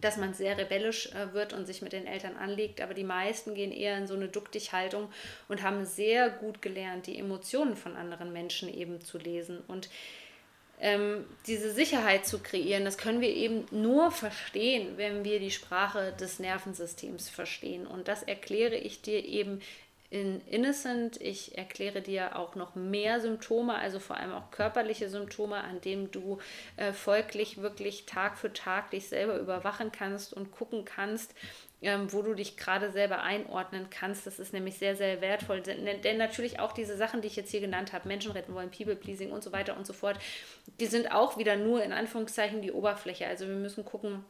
dass 0.00 0.16
man 0.16 0.32
sehr 0.32 0.56
rebellisch 0.56 1.12
äh, 1.12 1.32
wird 1.34 1.52
und 1.52 1.66
sich 1.66 1.82
mit 1.82 1.92
den 1.92 2.06
Eltern 2.06 2.36
anlegt, 2.36 2.80
aber 2.80 2.94
die 2.94 3.02
meisten 3.02 3.56
gehen 3.56 3.72
eher 3.72 3.98
in 3.98 4.06
so 4.06 4.14
eine 4.14 4.28
Duckdig-Haltung 4.28 5.08
und 5.48 5.62
haben 5.62 5.84
sehr 5.84 6.30
gut 6.30 6.62
gelernt, 6.62 7.08
die 7.08 7.18
Emotionen 7.18 7.74
von 7.74 7.96
anderen 7.96 8.32
Menschen 8.32 8.72
eben 8.72 9.00
zu 9.00 9.18
lesen 9.18 9.58
und 9.66 9.90
ähm, 10.80 11.24
diese 11.46 11.72
Sicherheit 11.72 12.26
zu 12.26 12.38
kreieren, 12.38 12.84
das 12.84 12.98
können 12.98 13.20
wir 13.20 13.34
eben 13.34 13.66
nur 13.70 14.10
verstehen, 14.10 14.96
wenn 14.96 15.24
wir 15.24 15.38
die 15.38 15.50
Sprache 15.50 16.12
des 16.18 16.38
Nervensystems 16.38 17.28
verstehen. 17.28 17.86
Und 17.86 18.08
das 18.08 18.22
erkläre 18.22 18.76
ich 18.76 19.02
dir 19.02 19.24
eben 19.24 19.60
in 20.10 20.40
Innocent. 20.46 21.20
Ich 21.20 21.56
erkläre 21.56 22.02
dir 22.02 22.36
auch 22.36 22.56
noch 22.56 22.74
mehr 22.74 23.20
Symptome, 23.20 23.76
also 23.76 24.00
vor 24.00 24.16
allem 24.16 24.32
auch 24.32 24.50
körperliche 24.50 25.08
Symptome, 25.08 25.56
an 25.56 25.80
denen 25.80 26.10
du 26.10 26.38
äh, 26.76 26.92
folglich 26.92 27.62
wirklich 27.62 28.06
Tag 28.06 28.36
für 28.36 28.52
Tag 28.52 28.90
dich 28.90 29.08
selber 29.08 29.38
überwachen 29.38 29.92
kannst 29.92 30.32
und 30.32 30.50
gucken 30.50 30.84
kannst, 30.84 31.34
ähm, 31.82 32.12
wo 32.12 32.22
du 32.22 32.34
dich 32.34 32.56
gerade 32.56 32.92
selber 32.92 33.22
einordnen 33.22 33.88
kannst. 33.90 34.26
Das 34.26 34.38
ist 34.38 34.52
nämlich 34.52 34.78
sehr, 34.78 34.96
sehr 34.96 35.20
wertvoll. 35.20 35.60
Denn, 35.60 36.18
natürlich 36.18 36.60
auch 36.60 36.72
diese 36.72 36.96
Sachen, 36.96 37.22
die 37.22 37.28
ich 37.28 37.36
jetzt 37.36 37.50
hier 37.50 37.60
genannt 37.60 37.92
habe, 37.92 38.08
Menschen 38.08 38.32
retten 38.32 38.54
wollen, 38.54 38.70
People-Pleasing 38.70 39.30
und 39.30 39.42
so 39.42 39.52
weiter 39.52 39.76
und 39.76 39.86
so 39.86 39.92
fort, 39.92 40.18
die 40.78 40.86
sind 40.86 41.10
auch 41.12 41.38
wieder 41.38 41.56
nur 41.56 41.82
in 41.82 41.92
Anführungszeichen 41.92 42.60
die 42.62 42.72
Oberfläche. 42.72 43.26
Also 43.26 43.46
wir 43.46 43.54
müssen 43.54 43.84
gucken, 43.84 44.24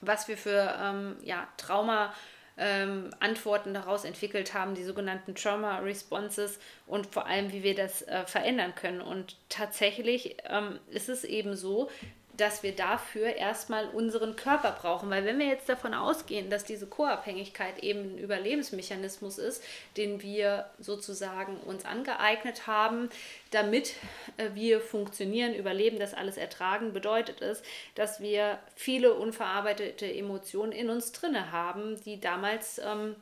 was 0.00 0.28
wir 0.28 0.36
für 0.36 0.76
ähm, 0.80 1.16
ja, 1.22 1.46
Trauma 1.56 2.12
ähm, 2.56 3.10
Antworten 3.20 3.74
daraus 3.74 4.04
entwickelt 4.04 4.54
haben, 4.54 4.74
die 4.74 4.84
sogenannten 4.84 5.34
Trauma 5.34 5.78
Responses 5.78 6.58
und 6.86 7.06
vor 7.06 7.26
allem, 7.26 7.52
wie 7.52 7.62
wir 7.62 7.74
das 7.74 8.02
äh, 8.02 8.26
verändern 8.26 8.74
können. 8.74 9.00
Und 9.00 9.36
tatsächlich 9.48 10.36
ähm, 10.44 10.78
ist 10.88 11.08
es 11.08 11.24
eben 11.24 11.56
so, 11.56 11.90
dass 12.36 12.62
wir 12.62 12.74
dafür 12.74 13.36
erstmal 13.36 13.88
unseren 13.88 14.36
Körper 14.36 14.72
brauchen. 14.72 15.10
Weil 15.10 15.24
wenn 15.24 15.38
wir 15.38 15.46
jetzt 15.46 15.68
davon 15.68 15.94
ausgehen, 15.94 16.50
dass 16.50 16.64
diese 16.64 16.86
Co-Abhängigkeit 16.86 17.78
eben 17.82 18.14
ein 18.14 18.18
Überlebensmechanismus 18.18 19.38
ist, 19.38 19.62
den 19.96 20.22
wir 20.22 20.66
sozusagen 20.78 21.56
uns 21.58 21.84
angeeignet 21.84 22.66
haben, 22.66 23.08
damit 23.50 23.94
äh, 24.36 24.50
wir 24.54 24.80
funktionieren, 24.80 25.54
überleben, 25.54 25.98
das 25.98 26.14
alles 26.14 26.36
ertragen, 26.36 26.92
bedeutet 26.92 27.40
es, 27.40 27.62
dass 27.94 28.20
wir 28.20 28.58
viele 28.74 29.14
unverarbeitete 29.14 30.12
Emotionen 30.12 30.72
in 30.72 30.90
uns 30.90 31.12
drinne 31.12 31.52
haben, 31.52 32.00
die 32.04 32.20
damals 32.20 32.80
ähm, 32.84 33.16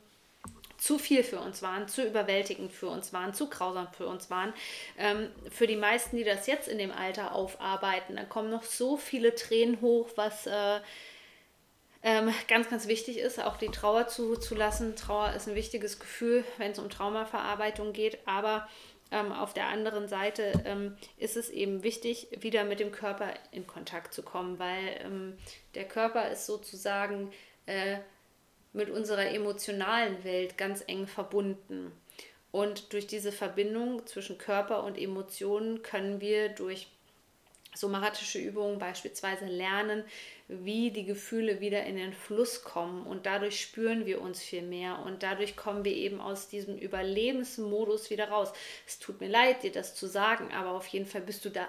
zu 0.83 0.99
viel 0.99 1.23
für 1.23 1.39
uns 1.39 1.61
waren, 1.61 1.87
zu 1.87 2.05
überwältigend 2.05 2.73
für 2.73 2.87
uns 2.87 3.13
waren, 3.13 3.33
zu 3.33 3.49
grausam 3.49 3.87
für 3.93 4.05
uns 4.05 4.29
waren. 4.29 4.53
Ähm, 4.97 5.29
für 5.49 5.65
die 5.65 5.77
meisten, 5.77 6.17
die 6.17 6.25
das 6.25 6.45
jetzt 6.45 6.67
in 6.67 6.77
dem 6.77 6.91
Alter 6.91 7.33
aufarbeiten, 7.33 8.17
da 8.17 8.25
kommen 8.25 8.49
noch 8.49 8.63
so 8.63 8.97
viele 8.97 9.33
Tränen 9.33 9.79
hoch, 9.79 10.09
was 10.17 10.45
äh, 10.45 10.81
ähm, 12.03 12.33
ganz, 12.49 12.69
ganz 12.69 12.87
wichtig 12.89 13.17
ist, 13.17 13.41
auch 13.41 13.55
die 13.55 13.69
Trauer 13.69 14.09
zuzulassen. 14.09 14.97
Trauer 14.97 15.31
ist 15.31 15.47
ein 15.47 15.55
wichtiges 15.55 15.99
Gefühl, 15.99 16.43
wenn 16.57 16.71
es 16.71 16.79
um 16.79 16.89
Traumaverarbeitung 16.89 17.93
geht, 17.93 18.19
aber 18.25 18.67
ähm, 19.09 19.31
auf 19.31 19.53
der 19.53 19.67
anderen 19.67 20.09
Seite 20.09 20.51
ähm, 20.65 20.97
ist 21.17 21.37
es 21.37 21.49
eben 21.49 21.83
wichtig, 21.83 22.27
wieder 22.37 22.65
mit 22.65 22.81
dem 22.81 22.91
Körper 22.91 23.33
in 23.51 23.65
Kontakt 23.67 24.13
zu 24.13 24.21
kommen, 24.21 24.59
weil 24.59 24.99
ähm, 25.01 25.37
der 25.75 25.87
Körper 25.87 26.29
ist 26.29 26.45
sozusagen 26.45 27.31
äh, 27.67 27.99
mit 28.73 28.89
unserer 28.89 29.29
emotionalen 29.31 30.23
Welt 30.23 30.57
ganz 30.57 30.83
eng 30.87 31.07
verbunden. 31.07 31.91
Und 32.51 32.93
durch 32.93 33.07
diese 33.07 33.31
Verbindung 33.31 34.05
zwischen 34.05 34.37
Körper 34.37 34.83
und 34.83 34.97
Emotionen 34.97 35.81
können 35.81 36.21
wir 36.21 36.49
durch 36.49 36.87
somatische 37.75 38.39
Übungen 38.39 38.77
beispielsweise 38.77 39.45
lernen, 39.45 40.03
wie 40.47 40.91
die 40.91 41.05
Gefühle 41.05 41.59
wieder 41.59 41.83
in 41.85 41.95
den 41.95 42.13
Fluss 42.13 42.63
kommen 42.63 43.07
und 43.07 43.25
dadurch 43.25 43.59
spüren 43.59 44.05
wir 44.05 44.21
uns 44.21 44.41
viel 44.41 44.61
mehr 44.61 44.99
und 44.99 45.23
dadurch 45.23 45.55
kommen 45.55 45.83
wir 45.83 45.93
eben 45.93 46.21
aus 46.21 46.49
diesem 46.49 46.77
Überlebensmodus 46.77 48.09
wieder 48.09 48.29
raus. 48.29 48.51
Es 48.85 48.99
tut 48.99 49.19
mir 49.19 49.29
leid, 49.29 49.63
dir 49.63 49.71
das 49.71 49.95
zu 49.95 50.07
sagen, 50.07 50.51
aber 50.53 50.71
auf 50.71 50.87
jeden 50.87 51.05
Fall 51.05 51.21
bist 51.21 51.45
du 51.45 51.49
da 51.49 51.67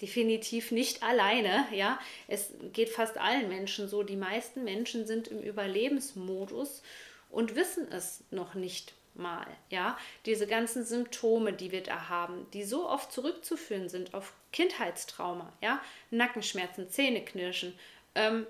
definitiv 0.00 0.70
nicht 0.70 1.02
alleine, 1.02 1.66
ja. 1.72 1.98
Es 2.26 2.52
geht 2.72 2.88
fast 2.88 3.18
allen 3.18 3.48
Menschen 3.48 3.88
so. 3.88 4.02
Die 4.02 4.16
meisten 4.16 4.64
Menschen 4.64 5.06
sind 5.06 5.28
im 5.28 5.40
Überlebensmodus 5.40 6.82
und 7.30 7.54
wissen 7.54 7.90
es 7.90 8.22
noch 8.30 8.54
nicht 8.54 8.94
mal, 9.14 9.46
ja, 9.68 9.98
diese 10.26 10.46
ganzen 10.46 10.84
Symptome, 10.84 11.52
die 11.52 11.72
wir 11.72 11.82
da 11.82 12.08
haben, 12.08 12.46
die 12.52 12.64
so 12.64 12.88
oft 12.88 13.12
zurückzuführen 13.12 13.88
sind 13.88 14.14
auf 14.14 14.32
Kindheitstrauma, 14.52 15.52
ja, 15.60 15.80
Nackenschmerzen, 16.10 16.88
Zähneknirschen, 16.88 17.76
ähm, 18.14 18.46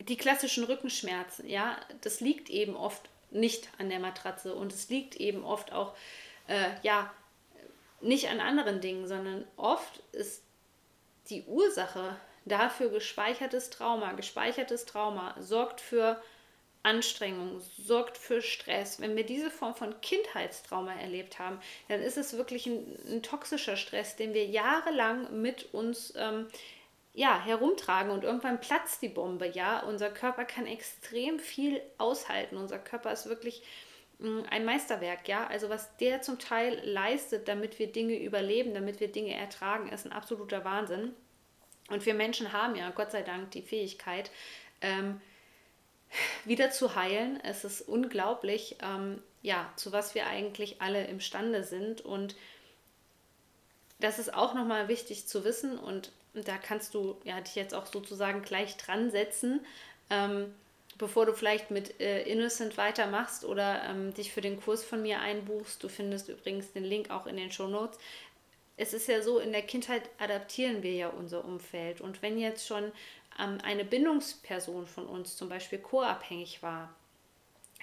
die 0.00 0.16
klassischen 0.16 0.64
Rückenschmerzen, 0.64 1.48
ja, 1.48 1.78
das 2.02 2.20
liegt 2.20 2.50
eben 2.50 2.76
oft 2.76 3.08
nicht 3.30 3.68
an 3.78 3.88
der 3.88 4.00
Matratze 4.00 4.54
und 4.54 4.72
es 4.72 4.90
liegt 4.90 5.16
eben 5.16 5.44
oft 5.44 5.72
auch, 5.72 5.94
äh, 6.46 6.70
ja, 6.82 7.12
nicht 8.04 8.28
an 8.28 8.40
anderen 8.40 8.80
Dingen, 8.80 9.06
sondern 9.06 9.44
oft 9.56 10.00
ist 10.12 10.42
die 11.30 11.44
Ursache 11.44 12.16
dafür 12.44 12.90
gespeichertes 12.90 13.70
Trauma. 13.70 14.12
Gespeichertes 14.12 14.84
Trauma 14.84 15.34
sorgt 15.40 15.80
für 15.80 16.22
Anstrengung, 16.82 17.60
sorgt 17.78 18.18
für 18.18 18.42
Stress. 18.42 19.00
Wenn 19.00 19.16
wir 19.16 19.24
diese 19.24 19.50
Form 19.50 19.74
von 19.74 20.00
Kindheitstrauma 20.02 20.92
erlebt 20.94 21.38
haben, 21.38 21.58
dann 21.88 22.00
ist 22.00 22.18
es 22.18 22.36
wirklich 22.36 22.66
ein, 22.66 22.98
ein 23.08 23.22
toxischer 23.22 23.76
Stress, 23.76 24.16
den 24.16 24.34
wir 24.34 24.44
jahrelang 24.44 25.40
mit 25.40 25.72
uns 25.72 26.12
ähm, 26.16 26.46
ja, 27.14 27.40
herumtragen 27.42 28.10
und 28.10 28.24
irgendwann 28.24 28.60
platzt 28.60 29.00
die 29.00 29.08
Bombe, 29.08 29.48
ja. 29.48 29.80
Unser 29.80 30.10
Körper 30.10 30.44
kann 30.44 30.66
extrem 30.66 31.38
viel 31.38 31.80
aushalten. 31.96 32.56
Unser 32.56 32.78
Körper 32.78 33.12
ist 33.12 33.26
wirklich 33.26 33.62
ein 34.50 34.64
Meisterwerk, 34.64 35.28
ja. 35.28 35.46
Also 35.46 35.68
was 35.68 35.96
der 35.96 36.22
zum 36.22 36.38
Teil 36.38 36.80
leistet, 36.84 37.48
damit 37.48 37.78
wir 37.78 37.90
Dinge 37.90 38.18
überleben, 38.20 38.74
damit 38.74 39.00
wir 39.00 39.08
Dinge 39.10 39.34
ertragen, 39.34 39.88
ist 39.88 40.06
ein 40.06 40.12
absoluter 40.12 40.64
Wahnsinn. 40.64 41.12
Und 41.88 42.06
wir 42.06 42.14
Menschen 42.14 42.52
haben 42.52 42.76
ja, 42.76 42.90
Gott 42.90 43.12
sei 43.12 43.22
Dank, 43.22 43.50
die 43.50 43.62
Fähigkeit, 43.62 44.30
ähm, 44.80 45.20
wieder 46.44 46.70
zu 46.70 46.94
heilen. 46.94 47.40
Es 47.42 47.64
ist 47.64 47.82
unglaublich, 47.82 48.76
ähm, 48.82 49.22
ja, 49.42 49.70
zu 49.76 49.92
was 49.92 50.14
wir 50.14 50.26
eigentlich 50.26 50.80
alle 50.80 51.06
imstande 51.06 51.64
sind. 51.64 52.00
Und 52.00 52.36
das 54.00 54.18
ist 54.18 54.32
auch 54.32 54.54
nochmal 54.54 54.88
wichtig 54.88 55.26
zu 55.26 55.44
wissen 55.44 55.78
und 55.78 56.12
und 56.34 56.48
da 56.48 56.58
kannst 56.58 56.94
du 56.94 57.16
ja, 57.24 57.40
dich 57.40 57.54
jetzt 57.54 57.74
auch 57.74 57.86
sozusagen 57.86 58.42
gleich 58.42 58.76
dran 58.76 59.10
setzen, 59.10 59.64
ähm, 60.10 60.52
bevor 60.98 61.26
du 61.26 61.32
vielleicht 61.32 61.70
mit 61.70 62.00
äh, 62.00 62.22
Innocent 62.22 62.76
weitermachst 62.76 63.44
oder 63.44 63.82
ähm, 63.84 64.14
dich 64.14 64.32
für 64.32 64.40
den 64.40 64.60
Kurs 64.60 64.84
von 64.84 65.02
mir 65.02 65.20
einbuchst. 65.20 65.82
Du 65.82 65.88
findest 65.88 66.28
übrigens 66.28 66.72
den 66.72 66.84
Link 66.84 67.10
auch 67.10 67.26
in 67.26 67.36
den 67.36 67.50
Show 67.50 67.68
Notes. 67.68 67.98
Es 68.76 68.92
ist 68.92 69.08
ja 69.08 69.22
so, 69.22 69.38
in 69.38 69.52
der 69.52 69.62
Kindheit 69.62 70.02
adaptieren 70.18 70.82
wir 70.82 70.92
ja 70.92 71.08
unser 71.08 71.44
Umfeld. 71.44 72.00
Und 72.00 72.22
wenn 72.22 72.38
jetzt 72.38 72.66
schon 72.66 72.92
ähm, 73.38 73.58
eine 73.62 73.84
Bindungsperson 73.84 74.86
von 74.86 75.06
uns 75.06 75.36
zum 75.36 75.48
Beispiel 75.48 75.78
co-abhängig 75.78 76.62
war, 76.62 76.94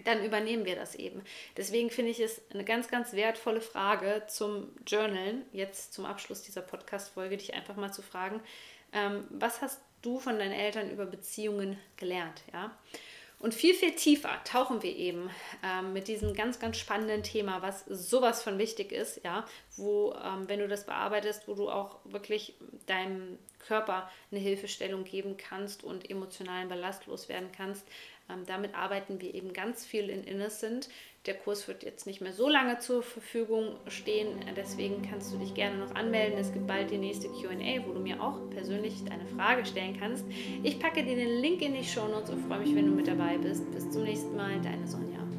dann 0.05 0.23
übernehmen 0.23 0.65
wir 0.65 0.75
das 0.75 0.95
eben. 0.95 1.21
Deswegen 1.57 1.89
finde 1.89 2.11
ich 2.11 2.19
es 2.19 2.41
eine 2.51 2.63
ganz, 2.63 2.87
ganz 2.87 3.13
wertvolle 3.13 3.61
Frage 3.61 4.23
zum 4.27 4.69
Journalen, 4.85 5.45
jetzt 5.51 5.93
zum 5.93 6.05
Abschluss 6.05 6.41
dieser 6.41 6.61
Podcast-Folge, 6.61 7.37
dich 7.37 7.53
einfach 7.53 7.75
mal 7.75 7.91
zu 7.91 8.01
fragen, 8.01 8.41
ähm, 8.93 9.25
was 9.29 9.61
hast 9.61 9.79
du 10.01 10.19
von 10.19 10.39
deinen 10.39 10.53
Eltern 10.53 10.89
über 10.89 11.05
Beziehungen 11.05 11.77
gelernt? 11.97 12.41
Ja? 12.51 12.71
Und 13.41 13.55
viel, 13.55 13.73
viel 13.73 13.95
tiefer 13.95 14.29
tauchen 14.43 14.83
wir 14.83 14.95
eben 14.95 15.31
ähm, 15.63 15.93
mit 15.93 16.07
diesem 16.07 16.35
ganz, 16.35 16.59
ganz 16.59 16.77
spannenden 16.77 17.23
Thema, 17.23 17.63
was 17.63 17.85
sowas 17.85 18.43
von 18.43 18.59
wichtig 18.59 18.91
ist, 18.91 19.21
ja, 19.23 19.45
wo, 19.77 20.13
ähm, 20.13 20.47
wenn 20.47 20.59
du 20.59 20.67
das 20.67 20.85
bearbeitest, 20.85 21.47
wo 21.47 21.55
du 21.55 21.67
auch 21.67 21.97
wirklich 22.03 22.53
deinem 22.85 23.39
Körper 23.57 24.11
eine 24.29 24.39
Hilfestellung 24.39 25.05
geben 25.05 25.37
kannst 25.37 25.83
und 25.83 26.07
emotionalen 26.09 26.69
Ballast 26.69 27.07
loswerden 27.07 27.49
kannst, 27.51 27.87
ähm, 28.31 28.45
damit 28.45 28.75
arbeiten 28.75 29.19
wir 29.21 29.33
eben 29.33 29.53
ganz 29.53 29.85
viel 29.85 30.09
in 30.09 30.23
Innocent. 30.23 30.89
Der 31.27 31.35
Kurs 31.35 31.67
wird 31.67 31.83
jetzt 31.83 32.07
nicht 32.07 32.19
mehr 32.19 32.33
so 32.33 32.49
lange 32.49 32.79
zur 32.79 33.03
Verfügung 33.03 33.75
stehen, 33.87 34.39
deswegen 34.57 35.03
kannst 35.07 35.31
du 35.31 35.37
dich 35.37 35.53
gerne 35.53 35.77
noch 35.77 35.93
anmelden. 35.93 36.39
Es 36.39 36.51
gibt 36.51 36.65
bald 36.65 36.89
die 36.89 36.97
nächste 36.97 37.27
QA, 37.27 37.85
wo 37.85 37.93
du 37.93 37.99
mir 37.99 38.21
auch 38.23 38.49
persönlich 38.49 39.03
deine 39.05 39.27
Frage 39.27 39.63
stellen 39.63 39.97
kannst. 39.99 40.25
Ich 40.63 40.79
packe 40.79 41.03
dir 41.03 41.15
den 41.15 41.39
Link 41.39 41.61
in 41.61 41.75
die 41.75 41.83
Show 41.83 42.07
Notes 42.07 42.31
und 42.31 42.47
freue 42.47 42.59
mich, 42.61 42.75
wenn 42.75 42.87
du 42.87 42.93
mit 42.93 43.07
dabei 43.07 43.37
bist. 43.37 43.69
Bis 43.71 43.89
zum 43.91 44.03
nächsten 44.03 44.35
Mal, 44.35 44.59
deine 44.61 44.87
Sonja. 44.87 45.30